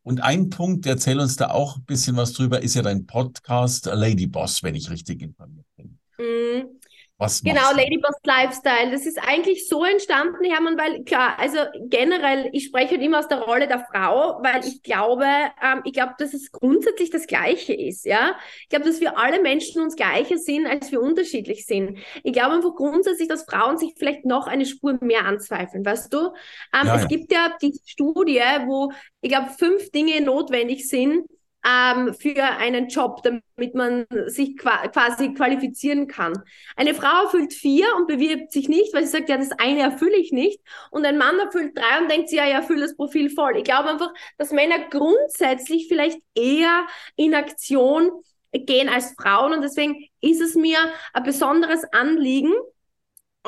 Und 0.04 0.22
ein 0.22 0.50
Punkt, 0.50 0.86
erzähl 0.86 1.20
uns 1.20 1.36
da 1.36 1.50
auch 1.50 1.78
ein 1.78 1.86
bisschen 1.86 2.16
was 2.16 2.34
drüber, 2.34 2.62
ist 2.62 2.76
ja 2.76 2.82
dein 2.82 3.06
Podcast 3.06 3.88
Lady 3.88 4.28
Boss, 4.28 4.64
wenn 4.64 4.76
ich 4.76 4.90
richtig 4.90 5.22
informiert 5.22 5.66
bin. 5.76 5.98
Mm, 6.18 6.77
was 7.20 7.42
genau, 7.42 7.72
Ladyboss 7.76 8.16
Lifestyle. 8.24 8.92
Das 8.92 9.08
ist 9.08 9.18
eigentlich 9.18 9.68
so 9.68 9.84
entstanden, 9.84 10.44
Hermann, 10.44 10.78
weil 10.78 11.04
klar, 11.04 11.40
also 11.40 11.58
generell, 11.88 12.50
ich 12.54 12.66
spreche 12.66 12.92
halt 12.92 13.02
immer 13.02 13.20
aus 13.20 13.28
der 13.28 13.40
Rolle 13.40 13.68
der 13.68 13.88
Frau, 13.92 14.40
weil 14.44 14.64
ich 14.64 14.84
glaube, 14.84 15.26
ähm, 15.26 15.82
ich 15.84 15.94
glaube, 15.94 16.14
dass 16.20 16.36
es 16.36 16.52
grundsätzlich 16.52 17.10
das 17.10 17.26
Gleiche 17.26 17.74
ist, 17.74 18.06
ja. 18.06 18.36
Ich 18.62 18.70
glaube, 18.70 18.86
dass 18.86 19.02
wir 19.02 19.18
alle 19.18 19.42
Menschen 19.42 19.82
uns 19.82 19.96
gleicher 19.96 20.38
sind, 20.38 20.68
als 20.68 20.92
wir 20.92 21.02
unterschiedlich 21.02 21.66
sind. 21.66 21.98
Ich 22.24 22.34
glaube 22.34 22.56
einfach 22.56 22.76
grundsätzlich, 22.76 23.28
dass 23.28 23.46
Frauen 23.46 23.78
sich 23.78 23.96
vielleicht 23.98 24.26
noch 24.26 24.46
eine 24.46 24.68
Spur 24.68 25.00
mehr 25.02 25.26
anzweifeln, 25.26 25.84
weißt 25.84 26.14
du? 26.14 26.18
Ähm, 26.20 26.86
ja, 26.86 26.96
es 26.96 27.02
ja. 27.02 27.08
gibt 27.08 27.32
ja 27.32 27.58
die 27.60 27.74
Studie, 27.84 28.42
wo 28.68 28.92
ich 29.22 29.32
glaube, 29.32 29.50
fünf 29.58 29.90
Dinge 29.90 30.22
notwendig 30.22 30.88
sind, 30.88 31.26
ähm, 31.68 32.14
für 32.14 32.44
einen 32.44 32.88
Job, 32.88 33.22
damit 33.24 33.76
man 33.76 34.06
sich 34.28 34.58
quasi 34.58 35.34
qualifizieren 35.34 36.08
kann. 36.08 36.34
Eine 36.76 36.94
Frau 36.94 37.24
erfüllt 37.24 37.54
vier 37.54 37.88
und 37.98 38.08
bewirbt 38.08 38.52
sich 38.52 38.70
nicht, 38.70 38.94
weil 38.94 39.04
sie 39.04 39.12
sagt, 39.12 39.30
ja, 39.30 39.38
das 39.38 39.52
eine 39.52 39.82
erfülle 39.82 40.16
ich 40.16 40.32
nicht. 40.32 40.60
Und 40.92 41.06
ein 41.06 41.18
Mann 41.18 41.38
erfüllt 41.40 41.78
drei 41.78 42.02
und 42.02 42.10
denkt, 42.10 42.32
ja, 42.32 42.46
ich 42.46 42.54
erfülle 42.54 42.82
das 42.82 42.96
Profil 42.96 43.30
voll. 43.30 43.58
Ich 43.58 43.64
glaube 43.64 43.90
einfach, 43.90 44.14
dass 44.38 44.52
Männer 44.52 44.80
grundsätzlich 44.90 45.88
vielleicht 45.88 46.20
eher 46.36 46.88
in 47.16 47.36
Aktion 47.36 48.12
gehen 48.54 48.90
als 48.90 49.14
Frauen 49.20 49.54
und 49.54 49.62
deswegen 49.62 50.08
ist 50.22 50.42
es 50.42 50.56
mir 50.56 50.80
ein 51.14 51.24
besonderes 51.24 51.84
Anliegen, 51.92 52.54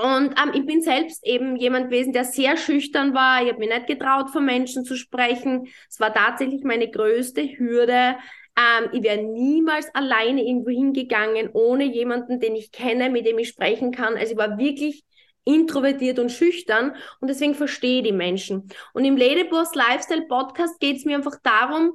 Und 0.02 0.36
ähm, 0.40 0.52
ich 0.54 0.66
bin 0.66 0.82
selbst 0.82 1.26
eben 1.26 1.56
jemand 1.56 1.90
gewesen, 1.90 2.14
der 2.14 2.24
sehr 2.24 2.58
schüchtern 2.58 3.14
war. 3.14 3.42
Ich 3.42 3.50
habe 3.50 3.60
mich 3.60 3.70
nicht 3.70 3.88
getraut, 3.88 4.30
vor 4.30 4.42
Menschen 4.42 4.86
zu 4.86 4.96
sprechen. 4.96 5.68
Es 5.90 6.00
war 6.00 6.14
tatsächlich 6.14 6.64
meine 6.64 6.90
größte 6.90 7.42
Hürde. 7.58 8.16
Ähm, 8.58 8.90
ich 8.92 9.04
wäre 9.04 9.24
niemals 9.24 9.94
alleine 9.94 10.44
irgendwo 10.44 10.70
hingegangen, 10.70 11.50
ohne 11.54 11.86
jemanden, 11.86 12.40
den 12.40 12.56
ich 12.56 12.72
kenne, 12.72 13.10
mit 13.10 13.26
dem 13.26 13.40
ich 13.40 13.50
sprechen 13.50 13.92
kann. 13.92 14.16
Also 14.16 14.34
ich 14.34 14.38
war 14.38 14.58
wirklich 14.58 15.04
introvertiert 15.46 16.20
und 16.20 16.32
schüchtern 16.32 16.96
und 17.22 17.30
deswegen 17.30 17.56
verstehe 17.56 18.00
ich 18.00 18.08
die 18.08 18.14
Menschen. 18.14 18.70
Und 18.94 19.06
im 19.06 19.18
Ladyboss 19.18 19.74
Lifestyle 19.74 20.28
Podcast 20.28 20.80
geht 20.80 20.98
es 20.98 21.06
mir 21.06 21.18
einfach 21.18 21.38
darum, 21.44 21.94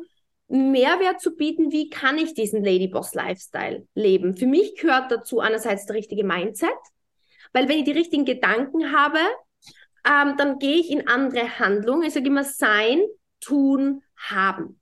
Mehrwert 0.49 1.21
zu 1.21 1.37
bieten, 1.37 1.73
wie 1.73 1.88
kann 1.88 2.19
ich 2.19 2.35
diesen 2.35 2.64
Ladyboss 2.64 3.14
Lifestyle 3.14 3.87
leben. 3.95 4.37
Für 4.37 4.47
mich 4.47 4.77
gehört 4.77 5.11
dazu 5.11 5.40
einerseits 5.40 5.87
der 5.87 5.97
richtige 5.97 6.25
Mindset, 6.25 6.71
weil 7.55 7.69
wenn 7.69 7.79
ich 7.79 7.85
die 7.85 7.93
richtigen 7.93 8.27
Gedanken 8.27 8.93
habe, 8.93 9.19
ähm, 10.07 10.37
dann 10.37 10.59
gehe 10.59 10.77
ich 10.77 10.90
in 10.90 11.09
andere 11.09 11.59
Handlungen. 11.59 12.03
Ich 12.03 12.12
sage 12.12 12.27
immer 12.27 12.45
sein, 12.45 13.01
tun, 13.40 14.03
haben. 14.17 14.81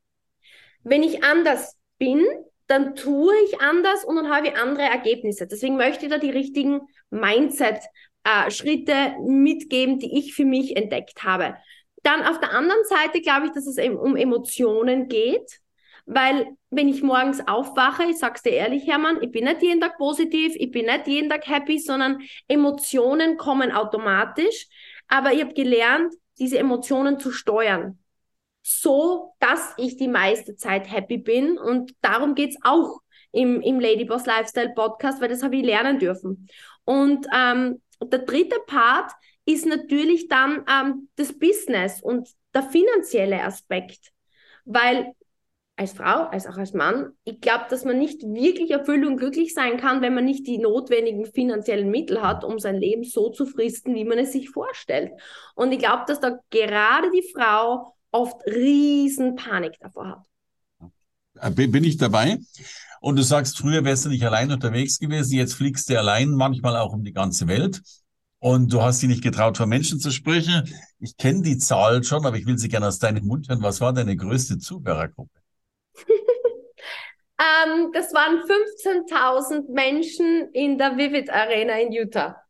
Wenn 0.83 1.03
ich 1.03 1.23
anders 1.23 1.77
bin, 1.99 2.25
dann 2.67 2.97
tue 2.97 3.35
ich 3.45 3.61
anders 3.61 4.05
und 4.05 4.17
dann 4.17 4.31
habe 4.31 4.49
ich 4.49 4.57
andere 4.57 4.83
Ergebnisse. 4.83 5.47
Deswegen 5.47 5.77
möchte 5.77 6.07
ich 6.07 6.11
da 6.11 6.19
die 6.19 6.31
richtigen 6.31 6.81
Mindset-Schritte 7.11 8.93
äh, 8.93 9.19
mitgeben, 9.21 9.99
die 9.99 10.19
ich 10.19 10.35
für 10.35 10.45
mich 10.45 10.77
entdeckt 10.77 11.23
habe. 11.23 11.57
Dann 12.03 12.23
auf 12.23 12.41
der 12.41 12.53
anderen 12.53 12.85
Seite 12.85 13.21
glaube 13.21 13.47
ich, 13.47 13.53
dass 13.53 13.67
es 13.67 13.79
eben 13.79 13.97
um 13.97 14.17
Emotionen 14.17 15.09
geht. 15.09 15.61
Weil 16.07 16.57
wenn 16.71 16.89
ich 16.89 17.03
morgens 17.03 17.47
aufwache, 17.47 18.05
ich 18.05 18.19
sag's 18.19 18.43
dir 18.43 18.53
ehrlich, 18.53 18.87
Hermann, 18.87 19.23
ich 19.23 19.31
bin 19.31 19.45
nicht 19.45 19.63
jeden 19.63 19.81
Tag 19.81 19.99
positiv, 19.99 20.55
ich 20.57 20.71
bin 20.71 20.87
nicht 20.87 21.07
jeden 21.07 21.31
Tag 21.31 21.47
happy, 21.47 21.79
sondern 21.79 22.23
Emotionen 22.49 23.37
kommen 23.37 23.71
automatisch. 23.73 24.67
Aber 25.09 25.33
ich 25.33 25.43
habe 25.43 25.55
gelernt, 25.55 26.13
diese 26.39 26.59
Emotionen 26.59 27.19
zu 27.19 27.31
steuern. 27.31 27.99
So, 28.63 29.35
dass 29.39 29.75
ich 29.77 29.97
die 29.97 30.09
meiste 30.09 30.57
Zeit 30.57 30.91
happy 30.91 31.19
bin. 31.19 31.59
Und 31.59 31.95
darum 32.01 32.35
geht's 32.35 32.57
auch 32.63 33.01
im, 33.33 33.61
im 33.61 33.81
Ladyboss 33.81 34.27
Lifestyle 34.27 34.73
Podcast, 34.75 35.21
weil 35.21 35.29
das 35.29 35.43
habe 35.43 35.57
ich 35.57 35.65
lernen 35.65 35.99
dürfen. 35.99 36.49
Und 36.85 37.27
ähm, 37.35 37.83
der 38.03 38.21
dritte 38.21 38.59
Part 38.67 39.13
ist 39.45 39.67
natürlich 39.67 40.29
dann 40.29 40.65
ähm, 40.69 41.09
das 41.17 41.39
Business 41.39 42.01
und 42.03 42.29
der 42.55 42.63
finanzielle 42.63 43.43
Aspekt. 43.43 44.13
Weil 44.65 45.13
als 45.77 45.93
Frau, 45.93 46.29
als 46.29 46.47
auch 46.47 46.57
als 46.57 46.75
Mann, 46.75 47.13
ich 47.25 47.41
glaube, 47.41 47.65
dass 47.71 47.85
man 47.85 47.99
nicht 47.99 48.23
wirklich 48.23 48.71
erfüllt 48.71 49.07
und 49.07 49.17
glücklich 49.17 49.55
sein 49.55 49.79
kann, 49.79 50.03
wenn 50.03 50.15
man 50.15 50.25
nicht 50.25 50.47
die 50.47 50.59
notwendigen 50.59 51.27
finanziellen 51.27 51.91
Mittel 51.91 52.23
hat, 52.23 52.45
um 52.45 52.59
sein 52.59 52.77
Leben 52.77 53.05
so 53.05 53.31
zu 53.31 53.47
fristen, 53.47 53.95
wie 53.95 54.05
man 54.05 54.19
es 54.19 54.33
sich 54.33 54.51
vorstellt. 54.51 55.13
Und 55.55 55.73
ich 55.73 55.79
glaube, 55.79 56.05
dass 56.07 56.21
da 56.21 56.39
gerade 56.51 57.11
die 57.11 57.27
Frau 57.35 57.95
oft 58.11 58.37
riesen 58.47 59.35
Panik 59.37 59.79
davor 59.81 60.09
hat. 61.41 61.53
Äh, 61.57 61.67
bin 61.67 61.85
ich 61.85 61.97
dabei? 61.97 62.39
Und 63.01 63.17
du 63.17 63.23
sagst, 63.23 63.59
früher 63.59 63.85
wärst 63.85 64.05
du 64.05 64.11
nicht 64.11 64.25
allein 64.25 64.53
unterwegs 64.53 64.99
gewesen, 64.99 65.35
jetzt 65.35 65.55
fliegst 65.55 65.89
du 65.89 65.99
allein, 65.99 66.31
manchmal 66.31 66.77
auch 66.77 66.93
um 66.93 67.03
die 67.03 67.13
ganze 67.13 67.49
Welt. 67.49 67.83
Und 68.39 68.73
du 68.73 68.83
hast 68.83 69.01
dich 69.01 69.09
nicht 69.09 69.23
getraut, 69.23 69.57
vor 69.57 69.67
Menschen 69.67 70.01
zu 70.01 70.11
sprechen. 70.11 70.69
Ich 70.99 71.17
kenne 71.17 71.43
die 71.43 71.59
Zahl 71.59 72.05
schon, 72.05 72.27
aber 72.27 72.37
ich 72.37 72.47
will 72.47 72.59
sie 72.59 72.69
gerne 72.69 72.89
aus 72.89 72.99
deinem 72.99 73.25
Mund 73.25 73.49
hören. 73.49 73.63
Was 73.63 73.81
war 73.81 73.93
deine 73.93 74.17
größte 74.17 74.59
Zuhörergruppe? 74.59 75.42
Ähm, 77.43 77.91
das 77.93 78.13
waren 78.15 78.39
15.000 78.39 79.73
Menschen 79.73 80.51
in 80.53 80.79
der 80.79 80.97
Vivid 80.97 81.31
Arena 81.31 81.79
in 81.81 81.93
Utah. 81.93 82.43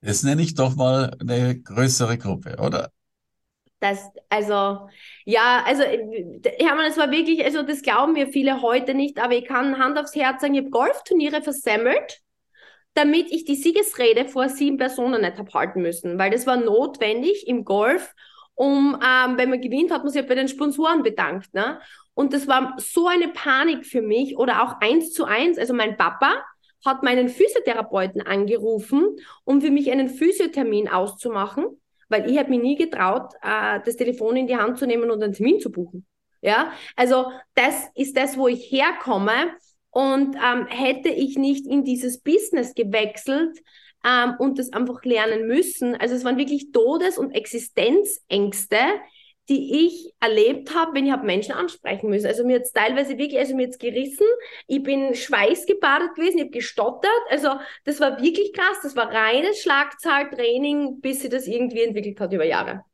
Das 0.00 0.22
nenne 0.22 0.42
ich 0.42 0.54
doch 0.54 0.76
mal 0.76 1.14
eine 1.20 1.60
größere 1.60 2.16
Gruppe, 2.16 2.56
oder? 2.58 2.90
Das, 3.80 4.10
also, 4.28 4.88
ja, 5.24 5.62
also, 5.64 5.82
Hermann, 5.82 6.86
es 6.86 6.98
war 6.98 7.10
wirklich, 7.10 7.44
also, 7.44 7.62
das 7.62 7.82
glauben 7.82 8.12
mir 8.12 8.28
viele 8.28 8.60
heute 8.60 8.94
nicht, 8.94 9.18
aber 9.18 9.34
ich 9.34 9.46
kann 9.46 9.78
Hand 9.78 9.98
aufs 9.98 10.14
Herz 10.14 10.42
sagen, 10.42 10.54
ich 10.54 10.60
habe 10.60 10.70
Golfturniere 10.70 11.42
versemmelt, 11.42 12.20
damit 12.94 13.30
ich 13.30 13.44
die 13.44 13.56
Siegesrede 13.56 14.28
vor 14.28 14.48
sieben 14.48 14.76
Personen 14.76 15.22
nicht 15.22 15.38
habe 15.38 15.52
halten 15.52 15.80
müssen, 15.80 16.18
weil 16.18 16.30
das 16.30 16.46
war 16.46 16.56
notwendig 16.56 17.46
im 17.46 17.64
Golf, 17.64 18.14
um, 18.54 18.98
ähm, 19.02 19.38
wenn 19.38 19.48
man 19.48 19.62
gewinnt, 19.62 19.90
hat 19.90 20.04
man 20.04 20.12
sich 20.12 20.26
bei 20.26 20.34
den 20.34 20.48
Sponsoren 20.48 21.02
bedankt, 21.02 21.54
ne? 21.54 21.80
Und 22.14 22.32
das 22.32 22.48
war 22.48 22.74
so 22.78 23.06
eine 23.06 23.28
Panik 23.28 23.86
für 23.86 24.02
mich 24.02 24.36
oder 24.36 24.62
auch 24.62 24.80
eins 24.80 25.12
zu 25.12 25.24
eins. 25.24 25.58
Also 25.58 25.74
mein 25.74 25.96
Papa 25.96 26.42
hat 26.84 27.02
meinen 27.02 27.28
Physiotherapeuten 27.28 28.22
angerufen, 28.22 29.16
um 29.44 29.60
für 29.60 29.70
mich 29.70 29.90
einen 29.90 30.08
Physiothermin 30.08 30.88
auszumachen, 30.88 31.66
weil 32.08 32.30
ich 32.30 32.38
habe 32.38 32.50
mich 32.50 32.60
nie 32.60 32.76
getraut, 32.76 33.32
äh, 33.42 33.80
das 33.84 33.96
Telefon 33.96 34.36
in 34.36 34.46
die 34.46 34.56
Hand 34.56 34.78
zu 34.78 34.86
nehmen 34.86 35.10
und 35.10 35.22
einen 35.22 35.32
Termin 35.32 35.60
zu 35.60 35.70
buchen. 35.70 36.06
Ja, 36.42 36.72
also 36.96 37.30
das 37.54 37.74
ist 37.94 38.16
das, 38.16 38.36
wo 38.36 38.48
ich 38.48 38.70
herkomme. 38.72 39.52
Und 39.92 40.36
ähm, 40.36 40.66
hätte 40.68 41.08
ich 41.08 41.36
nicht 41.36 41.66
in 41.66 41.82
dieses 41.82 42.20
Business 42.20 42.74
gewechselt 42.74 43.58
ähm, 44.06 44.34
und 44.38 44.58
das 44.58 44.72
einfach 44.72 45.04
lernen 45.04 45.48
müssen, 45.48 45.96
also 45.96 46.14
es 46.14 46.24
waren 46.24 46.38
wirklich 46.38 46.70
Todes- 46.70 47.18
und 47.18 47.32
Existenzängste, 47.32 48.76
die 49.48 49.86
ich 49.86 50.12
erlebt 50.20 50.74
habe, 50.74 50.94
wenn 50.94 51.06
ich 51.06 51.12
habe 51.12 51.26
Menschen 51.26 51.52
ansprechen 51.52 52.08
müssen. 52.08 52.26
Also 52.26 52.44
mir 52.44 52.58
jetzt 52.58 52.72
teilweise 52.72 53.18
wirklich, 53.18 53.38
also 53.38 53.56
mir 53.56 53.64
jetzt 53.64 53.80
gerissen, 53.80 54.26
ich 54.68 54.82
bin 54.82 55.14
schweißgebadet 55.14 56.14
gewesen, 56.14 56.36
ich 56.36 56.42
habe 56.44 56.50
gestottert. 56.50 57.10
Also 57.30 57.48
das 57.84 58.00
war 58.00 58.22
wirklich 58.22 58.52
krass, 58.52 58.78
das 58.82 58.94
war 58.94 59.12
reines 59.12 59.60
Schlagzahltraining, 59.60 61.00
bis 61.00 61.22
sich 61.22 61.30
das 61.30 61.46
irgendwie 61.46 61.82
entwickelt 61.82 62.20
hat 62.20 62.32
über 62.32 62.44
Jahre. 62.44 62.84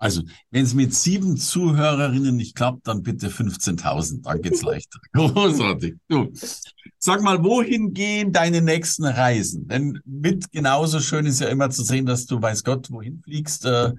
Also, 0.00 0.22
wenn 0.50 0.64
es 0.64 0.74
mit 0.74 0.94
sieben 0.94 1.36
Zuhörerinnen 1.36 2.36
nicht 2.36 2.54
klappt, 2.54 2.86
dann 2.86 3.02
bitte 3.02 3.30
15.000, 3.30 4.22
dann 4.22 4.42
geht's 4.42 4.62
leichter. 4.62 5.00
Großartig. 5.12 5.96
Du, 6.08 6.30
sag 6.98 7.20
mal, 7.22 7.42
wohin 7.42 7.92
gehen 7.94 8.32
deine 8.32 8.62
nächsten 8.62 9.04
Reisen? 9.04 9.66
Denn 9.66 9.98
mit 10.04 10.52
genauso 10.52 11.00
schön 11.00 11.26
ist 11.26 11.40
ja 11.40 11.48
immer 11.48 11.70
zu 11.70 11.82
sehen, 11.82 12.06
dass 12.06 12.26
du 12.26 12.40
weiß 12.40 12.62
Gott 12.62 12.90
wohin 12.92 13.20
fliegst. 13.24 13.64
Äh, 13.64 13.92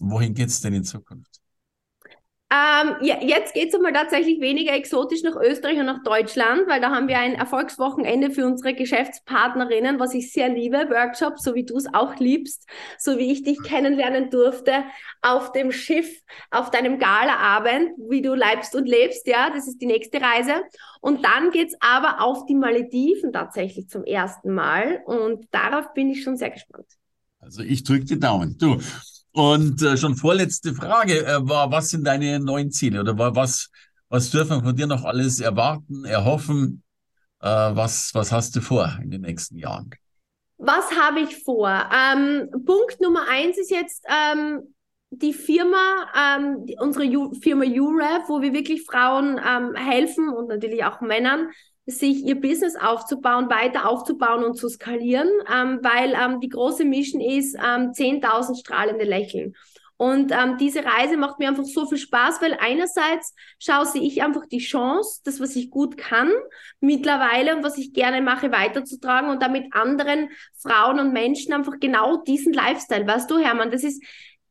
Wohin 0.00 0.34
geht 0.34 0.48
es 0.48 0.60
denn 0.60 0.74
in 0.74 0.84
Zukunft? 0.84 1.40
Ähm, 2.48 2.94
ja, 3.00 3.20
jetzt 3.20 3.54
geht 3.54 3.70
es 3.70 3.74
einmal 3.74 3.92
tatsächlich 3.92 4.40
weniger 4.40 4.72
exotisch 4.72 5.24
nach 5.24 5.34
Österreich 5.34 5.80
und 5.80 5.86
nach 5.86 6.04
Deutschland, 6.04 6.68
weil 6.68 6.80
da 6.80 6.90
haben 6.90 7.08
wir 7.08 7.18
ein 7.18 7.34
Erfolgswochenende 7.34 8.30
für 8.30 8.46
unsere 8.46 8.72
Geschäftspartnerinnen, 8.72 9.98
was 9.98 10.14
ich 10.14 10.32
sehr 10.32 10.48
liebe, 10.48 10.88
Workshops, 10.88 11.42
so 11.42 11.56
wie 11.56 11.64
du 11.64 11.76
es 11.76 11.92
auch 11.92 12.14
liebst, 12.20 12.68
so 13.00 13.18
wie 13.18 13.32
ich 13.32 13.42
dich 13.42 13.60
kennenlernen 13.64 14.30
durfte, 14.30 14.84
auf 15.22 15.50
dem 15.50 15.72
Schiff, 15.72 16.08
auf 16.52 16.70
deinem 16.70 17.00
Galaabend, 17.00 17.90
wie 18.08 18.22
du 18.22 18.34
leibst 18.34 18.76
und 18.76 18.86
lebst, 18.86 19.26
ja, 19.26 19.50
das 19.50 19.66
ist 19.66 19.78
die 19.78 19.86
nächste 19.86 20.20
Reise. 20.20 20.62
Und 21.00 21.24
dann 21.24 21.50
geht 21.50 21.70
es 21.70 21.76
aber 21.80 22.22
auf 22.22 22.46
die 22.46 22.54
Malediven 22.54 23.32
tatsächlich 23.32 23.88
zum 23.88 24.04
ersten 24.04 24.54
Mal 24.54 25.02
und 25.04 25.48
darauf 25.50 25.92
bin 25.94 26.10
ich 26.10 26.22
schon 26.22 26.36
sehr 26.36 26.50
gespannt. 26.50 26.86
Also 27.40 27.62
ich 27.62 27.82
drücke 27.82 28.04
die 28.04 28.20
Daumen. 28.20 28.56
Du, 28.56 28.78
und 29.36 29.82
äh, 29.82 29.98
schon 29.98 30.16
vorletzte 30.16 30.74
Frage 30.74 31.26
äh, 31.26 31.46
war, 31.46 31.70
was 31.70 31.90
sind 31.90 32.06
deine 32.06 32.40
neuen 32.40 32.70
Ziele 32.70 33.00
oder 33.00 33.18
was, 33.18 33.70
was 34.08 34.30
dürfen 34.30 34.56
wir 34.56 34.62
von 34.62 34.76
dir 34.76 34.86
noch 34.86 35.04
alles 35.04 35.40
erwarten, 35.40 36.06
erhoffen? 36.06 36.82
Äh, 37.42 37.46
was, 37.46 38.14
was 38.14 38.32
hast 38.32 38.56
du 38.56 38.62
vor 38.62 38.98
in 39.02 39.10
den 39.10 39.20
nächsten 39.20 39.58
Jahren? 39.58 39.90
Was 40.56 40.90
habe 40.92 41.20
ich 41.20 41.44
vor? 41.44 41.68
Ähm, 41.68 42.48
Punkt 42.64 42.98
Nummer 43.02 43.28
eins 43.28 43.58
ist 43.58 43.70
jetzt 43.70 44.06
ähm, 44.08 44.74
die 45.10 45.34
Firma, 45.34 46.06
ähm, 46.16 46.64
die, 46.64 46.78
unsere 46.80 47.04
Ju 47.04 47.34
Firma 47.34 47.66
UREF, 47.66 48.28
wo 48.28 48.40
wir 48.40 48.54
wirklich 48.54 48.84
Frauen 48.84 49.38
ähm, 49.46 49.74
helfen 49.74 50.30
und 50.30 50.48
natürlich 50.48 50.82
auch 50.84 51.02
Männern, 51.02 51.50
sich 51.86 52.24
ihr 52.24 52.40
Business 52.40 52.76
aufzubauen, 52.76 53.48
weiter 53.48 53.88
aufzubauen 53.88 54.44
und 54.44 54.56
zu 54.56 54.68
skalieren, 54.68 55.28
ähm, 55.52 55.78
weil 55.82 56.14
ähm, 56.14 56.40
die 56.40 56.48
große 56.48 56.84
Mission 56.84 57.20
ist 57.20 57.54
ähm, 57.54 57.92
10.000 57.92 58.58
strahlende 58.58 59.04
Lächeln. 59.04 59.54
Und 59.98 60.30
ähm, 60.30 60.58
diese 60.58 60.84
Reise 60.84 61.16
macht 61.16 61.38
mir 61.38 61.48
einfach 61.48 61.64
so 61.64 61.86
viel 61.86 61.96
Spaß, 61.96 62.42
weil 62.42 62.54
einerseits 62.60 63.34
schaue 63.58 63.86
ich 63.94 64.22
einfach 64.22 64.44
die 64.46 64.58
Chance, 64.58 65.22
das, 65.24 65.40
was 65.40 65.56
ich 65.56 65.70
gut 65.70 65.96
kann, 65.96 66.30
mittlerweile 66.80 67.56
und 67.56 67.64
was 67.64 67.78
ich 67.78 67.94
gerne 67.94 68.20
mache, 68.20 68.52
weiterzutragen 68.52 69.30
und 69.30 69.42
damit 69.42 69.72
anderen 69.72 70.28
Frauen 70.58 71.00
und 71.00 71.14
Menschen 71.14 71.54
einfach 71.54 71.74
genau 71.80 72.18
diesen 72.18 72.52
Lifestyle. 72.52 73.06
Weißt 73.06 73.30
du, 73.30 73.38
Hermann, 73.38 73.70
das 73.70 73.84
ist 73.84 74.02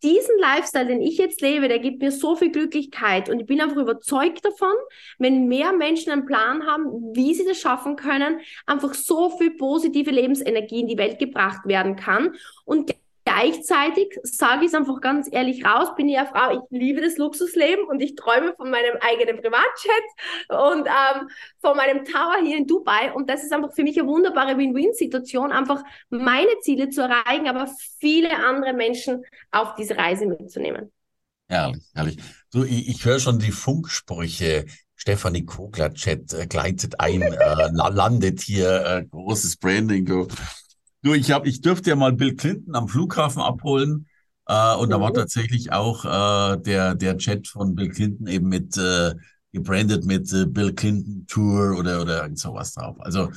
diesen 0.03 0.37
Lifestyle, 0.39 0.87
den 0.87 1.01
ich 1.01 1.17
jetzt 1.17 1.41
lebe, 1.41 1.67
der 1.67 1.79
gibt 1.79 2.01
mir 2.01 2.11
so 2.11 2.35
viel 2.35 2.51
Glücklichkeit. 2.51 3.29
Und 3.29 3.39
ich 3.39 3.45
bin 3.45 3.61
einfach 3.61 3.77
überzeugt 3.77 4.45
davon, 4.45 4.73
wenn 5.17 5.47
mehr 5.47 5.73
Menschen 5.73 6.11
einen 6.11 6.25
Plan 6.25 6.65
haben, 6.65 7.15
wie 7.15 7.33
sie 7.33 7.45
das 7.45 7.59
schaffen 7.59 7.95
können, 7.95 8.39
einfach 8.65 8.93
so 8.93 9.29
viel 9.37 9.51
positive 9.51 10.11
Lebensenergie 10.11 10.81
in 10.81 10.87
die 10.87 10.97
Welt 10.97 11.19
gebracht 11.19 11.65
werden 11.65 11.95
kann. 11.95 12.35
Und 12.65 12.93
gleichzeitig 13.35 14.17
sage 14.23 14.61
ich 14.61 14.67
es 14.67 14.73
einfach 14.73 15.01
ganz 15.01 15.27
ehrlich 15.31 15.65
raus, 15.65 15.89
bin 15.95 16.07
ich 16.09 16.17
eine 16.17 16.27
Frau, 16.27 16.51
ich 16.53 16.79
liebe 16.79 17.01
das 17.01 17.17
Luxusleben 17.17 17.85
und 17.87 18.01
ich 18.01 18.15
träume 18.15 18.53
von 18.55 18.69
meinem 18.69 18.97
eigenen 19.01 19.41
Privatjet 19.41 20.05
und 20.49 20.87
ähm, 20.87 21.29
von 21.59 21.75
meinem 21.75 22.05
Tower 22.05 22.37
hier 22.43 22.57
in 22.57 22.67
Dubai. 22.67 23.11
Und 23.13 23.29
das 23.29 23.43
ist 23.43 23.51
einfach 23.51 23.73
für 23.73 23.83
mich 23.83 23.99
eine 23.99 24.07
wunderbare 24.07 24.57
Win-Win-Situation, 24.57 25.51
einfach 25.51 25.83
meine 26.09 26.59
Ziele 26.61 26.89
zu 26.89 27.01
erreichen, 27.01 27.47
aber 27.47 27.69
viele 27.99 28.35
andere 28.45 28.73
Menschen 28.73 29.23
auf 29.51 29.75
diese 29.75 29.97
Reise 29.97 30.25
mitzunehmen. 30.25 30.91
Herrlich, 31.47 31.83
herrlich. 31.93 32.17
Du, 32.51 32.63
ich, 32.63 32.89
ich 32.89 33.05
höre 33.05 33.19
schon 33.19 33.39
die 33.39 33.51
Funksprüche. 33.51 34.65
Stefanie 34.97 35.45
Kogler 35.45 35.93
Chat 35.93 36.33
äh, 36.33 36.47
gleitet 36.47 36.99
ein, 36.99 37.21
äh, 37.21 37.69
landet 37.73 38.39
hier, 38.39 38.85
äh, 38.85 39.05
großes 39.05 39.57
Branding. 39.57 40.05
Du, 40.05 40.27
du 41.05 41.13
ich 41.13 41.31
habe, 41.31 41.47
ich 41.47 41.61
dürfte 41.61 41.91
ja 41.91 41.95
mal 41.95 42.13
Bill 42.13 42.35
Clinton 42.35 42.75
am 42.75 42.87
Flughafen 42.87 43.41
abholen. 43.41 44.07
Äh, 44.47 44.75
und 44.75 44.87
mhm. 44.87 44.91
da 44.91 45.01
war 45.01 45.09
mhm. 45.09 45.15
tatsächlich 45.15 45.71
auch 45.71 46.05
äh, 46.05 46.57
der, 46.61 46.95
der 46.95 47.17
Chat 47.17 47.47
von 47.47 47.75
Bill 47.75 47.89
Clinton 47.89 48.27
eben 48.27 48.47
mit 48.47 48.77
äh, 48.77 49.13
gebrandet 49.51 50.05
mit 50.05 50.31
äh, 50.33 50.45
Bill 50.45 50.73
Clinton 50.73 51.25
Tour 51.27 51.77
oder, 51.79 52.01
oder 52.01 52.23
irgend 52.23 52.39
sowas 52.39 52.73
drauf. 52.73 52.97
Also, 52.99 53.31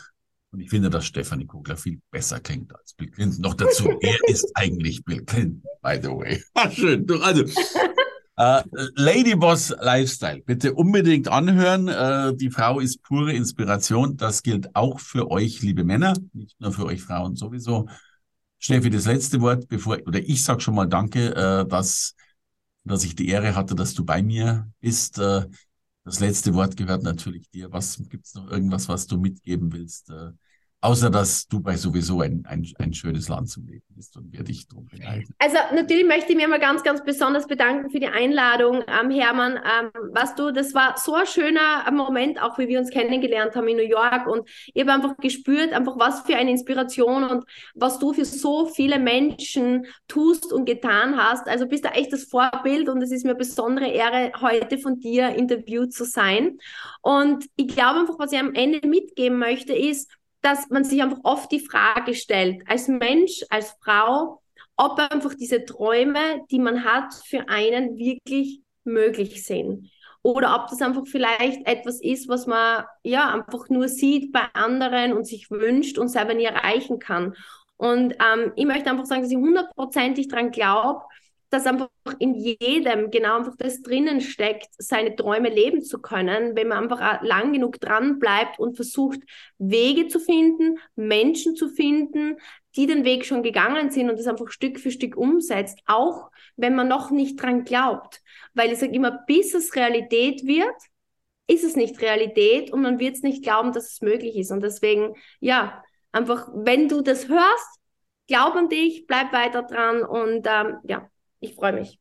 und 0.50 0.60
ich 0.60 0.70
finde, 0.70 0.90
dass 0.90 1.04
Stefanie 1.04 1.46
Kugler 1.46 1.76
viel 1.76 2.00
besser 2.10 2.40
klingt 2.40 2.74
als 2.74 2.94
Bill 2.94 3.10
Clinton. 3.10 3.42
Noch 3.42 3.54
dazu, 3.54 3.88
er 4.00 4.16
ist 4.26 4.50
eigentlich 4.54 5.04
Bill 5.04 5.24
Clinton, 5.24 5.62
by 5.82 5.98
the 6.02 6.08
way. 6.08 6.42
Ach, 6.54 6.72
schön. 6.72 7.06
Also, 7.22 7.44
äh, 8.38 8.62
Ladyboss 8.94 9.74
Lifestyle, 9.80 10.42
bitte 10.42 10.72
unbedingt 10.72 11.26
anhören. 11.26 11.88
Äh, 11.88 12.36
die 12.36 12.50
Frau 12.50 12.78
ist 12.78 13.02
pure 13.02 13.32
Inspiration. 13.32 14.16
Das 14.16 14.44
gilt 14.44 14.74
auch 14.76 15.00
für 15.00 15.30
euch, 15.30 15.60
liebe 15.62 15.82
Männer, 15.82 16.14
nicht 16.32 16.58
nur 16.60 16.72
für 16.72 16.86
euch 16.86 17.02
Frauen 17.02 17.34
sowieso. 17.34 17.88
Steffi, 18.60 18.90
das 18.90 19.06
letzte 19.06 19.40
Wort, 19.40 19.68
bevor, 19.68 19.98
oder 20.06 20.20
ich 20.20 20.44
sag 20.44 20.62
schon 20.62 20.76
mal 20.76 20.86
Danke, 20.86 21.34
äh, 21.34 21.66
dass, 21.68 22.14
dass 22.84 23.04
ich 23.04 23.16
die 23.16 23.28
Ehre 23.28 23.56
hatte, 23.56 23.74
dass 23.74 23.94
du 23.94 24.04
bei 24.04 24.22
mir 24.22 24.70
bist. 24.80 25.18
Äh, 25.18 25.46
das 26.04 26.20
letzte 26.20 26.54
Wort 26.54 26.76
gehört 26.76 27.02
natürlich 27.02 27.50
dir. 27.50 27.72
Was 27.72 28.00
gibt's 28.08 28.34
noch 28.34 28.48
irgendwas, 28.48 28.88
was 28.88 29.08
du 29.08 29.18
mitgeben 29.18 29.72
willst? 29.72 30.12
Außer 30.80 31.10
dass 31.10 31.48
Dubai 31.48 31.76
sowieso 31.76 32.20
ein, 32.20 32.44
ein, 32.46 32.64
ein 32.78 32.92
schönes 32.94 33.28
Land 33.28 33.50
zum 33.50 33.66
Leben 33.66 33.82
ist 33.98 34.16
und 34.16 34.32
wir 34.32 34.44
dich 34.44 34.68
drum 34.68 34.86
beneiden. 34.86 35.34
Also 35.40 35.56
natürlich 35.74 36.06
möchte 36.06 36.30
ich 36.30 36.38
mir 36.38 36.46
mal 36.46 36.60
ganz, 36.60 36.84
ganz 36.84 37.02
besonders 37.02 37.48
bedanken 37.48 37.90
für 37.90 37.98
die 37.98 38.06
Einladung, 38.06 38.84
ähm, 38.86 39.10
Hermann. 39.10 39.56
Ähm, 39.56 39.90
was 40.12 40.36
du, 40.36 40.52
das 40.52 40.74
war 40.74 40.96
so 40.96 41.14
ein 41.14 41.26
schöner 41.26 41.90
Moment, 41.90 42.40
auch 42.40 42.58
wie 42.58 42.68
wir 42.68 42.78
uns 42.78 42.90
kennengelernt 42.90 43.56
haben 43.56 43.66
in 43.66 43.76
New 43.76 43.82
York. 43.82 44.28
Und 44.28 44.48
ich 44.72 44.80
habe 44.82 44.92
einfach 44.92 45.16
gespürt, 45.16 45.72
einfach 45.72 45.98
was 45.98 46.20
für 46.20 46.36
eine 46.36 46.52
Inspiration 46.52 47.24
und 47.24 47.44
was 47.74 47.98
du 47.98 48.12
für 48.12 48.24
so 48.24 48.66
viele 48.66 49.00
Menschen 49.00 49.84
tust 50.06 50.52
und 50.52 50.64
getan 50.64 51.16
hast. 51.16 51.48
Also 51.48 51.66
bist 51.66 51.86
du 51.86 51.88
echt 51.88 52.12
das 52.12 52.24
Vorbild 52.24 52.88
und 52.88 53.02
es 53.02 53.10
ist 53.10 53.24
mir 53.24 53.30
eine 53.30 53.38
besondere 53.38 53.88
Ehre, 53.88 54.30
heute 54.40 54.78
von 54.78 55.00
dir 55.00 55.30
interviewt 55.30 55.92
zu 55.92 56.04
sein. 56.04 56.58
Und 57.02 57.46
ich 57.56 57.66
glaube 57.66 57.98
einfach, 57.98 58.18
was 58.20 58.30
ich 58.30 58.38
am 58.38 58.54
Ende 58.54 58.86
mitgeben 58.86 59.40
möchte, 59.40 59.72
ist, 59.72 60.08
dass 60.40 60.68
man 60.70 60.84
sich 60.84 61.02
einfach 61.02 61.20
oft 61.24 61.50
die 61.50 61.66
Frage 61.66 62.14
stellt, 62.14 62.62
als 62.68 62.88
Mensch, 62.88 63.44
als 63.50 63.74
Frau, 63.82 64.40
ob 64.76 64.98
einfach 64.98 65.34
diese 65.34 65.64
Träume, 65.64 66.44
die 66.50 66.60
man 66.60 66.84
hat, 66.84 67.12
für 67.26 67.48
einen 67.48 67.96
wirklich 67.98 68.62
möglich 68.84 69.44
sind. 69.44 69.90
Oder 70.22 70.54
ob 70.54 70.68
das 70.68 70.82
einfach 70.82 71.06
vielleicht 71.06 71.66
etwas 71.66 72.00
ist, 72.00 72.28
was 72.28 72.46
man 72.46 72.84
ja 73.02 73.32
einfach 73.32 73.68
nur 73.68 73.88
sieht 73.88 74.32
bei 74.32 74.44
anderen 74.52 75.12
und 75.12 75.26
sich 75.26 75.50
wünscht 75.50 75.98
und 75.98 76.08
selber 76.08 76.34
nie 76.34 76.44
erreichen 76.44 76.98
kann. 76.98 77.34
Und 77.76 78.14
ähm, 78.14 78.52
ich 78.56 78.66
möchte 78.66 78.90
einfach 78.90 79.06
sagen, 79.06 79.22
dass 79.22 79.30
ich 79.30 79.36
hundertprozentig 79.36 80.28
daran 80.28 80.50
glaube, 80.50 81.02
dass 81.50 81.66
einfach 81.66 81.88
in 82.18 82.34
jedem 82.34 83.10
genau 83.10 83.38
einfach 83.38 83.56
das 83.56 83.82
drinnen 83.82 84.20
steckt, 84.20 84.68
seine 84.76 85.16
Träume 85.16 85.48
leben 85.48 85.82
zu 85.82 85.98
können, 86.00 86.56
wenn 86.56 86.68
man 86.68 86.84
einfach 86.84 87.22
lang 87.22 87.52
genug 87.52 87.80
dran 87.80 88.18
bleibt 88.18 88.58
und 88.58 88.76
versucht, 88.76 89.20
Wege 89.58 90.08
zu 90.08 90.20
finden, 90.20 90.78
Menschen 90.94 91.56
zu 91.56 91.68
finden, 91.68 92.36
die 92.76 92.86
den 92.86 93.04
Weg 93.04 93.24
schon 93.24 93.42
gegangen 93.42 93.90
sind 93.90 94.10
und 94.10 94.18
das 94.18 94.26
einfach 94.26 94.50
Stück 94.50 94.78
für 94.78 94.90
Stück 94.90 95.16
umsetzt, 95.16 95.80
auch 95.86 96.30
wenn 96.56 96.74
man 96.74 96.88
noch 96.88 97.10
nicht 97.10 97.40
dran 97.40 97.64
glaubt. 97.64 98.22
Weil 98.54 98.72
ich 98.72 98.78
sage 98.78 98.92
immer, 98.92 99.10
bis 99.26 99.54
es 99.54 99.74
Realität 99.74 100.46
wird, 100.46 100.76
ist 101.46 101.64
es 101.64 101.76
nicht 101.76 102.00
Realität 102.00 102.72
und 102.72 102.82
man 102.82 102.98
wird 102.98 103.16
es 103.16 103.22
nicht 103.22 103.42
glauben, 103.42 103.72
dass 103.72 103.92
es 103.92 104.02
möglich 104.02 104.36
ist. 104.36 104.50
Und 104.50 104.62
deswegen, 104.62 105.14
ja, 105.40 105.82
einfach, 106.12 106.48
wenn 106.54 106.88
du 106.88 107.00
das 107.00 107.28
hörst, 107.28 107.80
glaub 108.26 108.54
an 108.54 108.68
dich, 108.68 109.06
bleib 109.06 109.32
weiter 109.32 109.62
dran 109.62 110.02
und 110.02 110.46
ähm, 110.46 110.76
ja, 110.84 111.08
ich 111.40 111.54
freue 111.54 111.74
mich. 111.74 111.98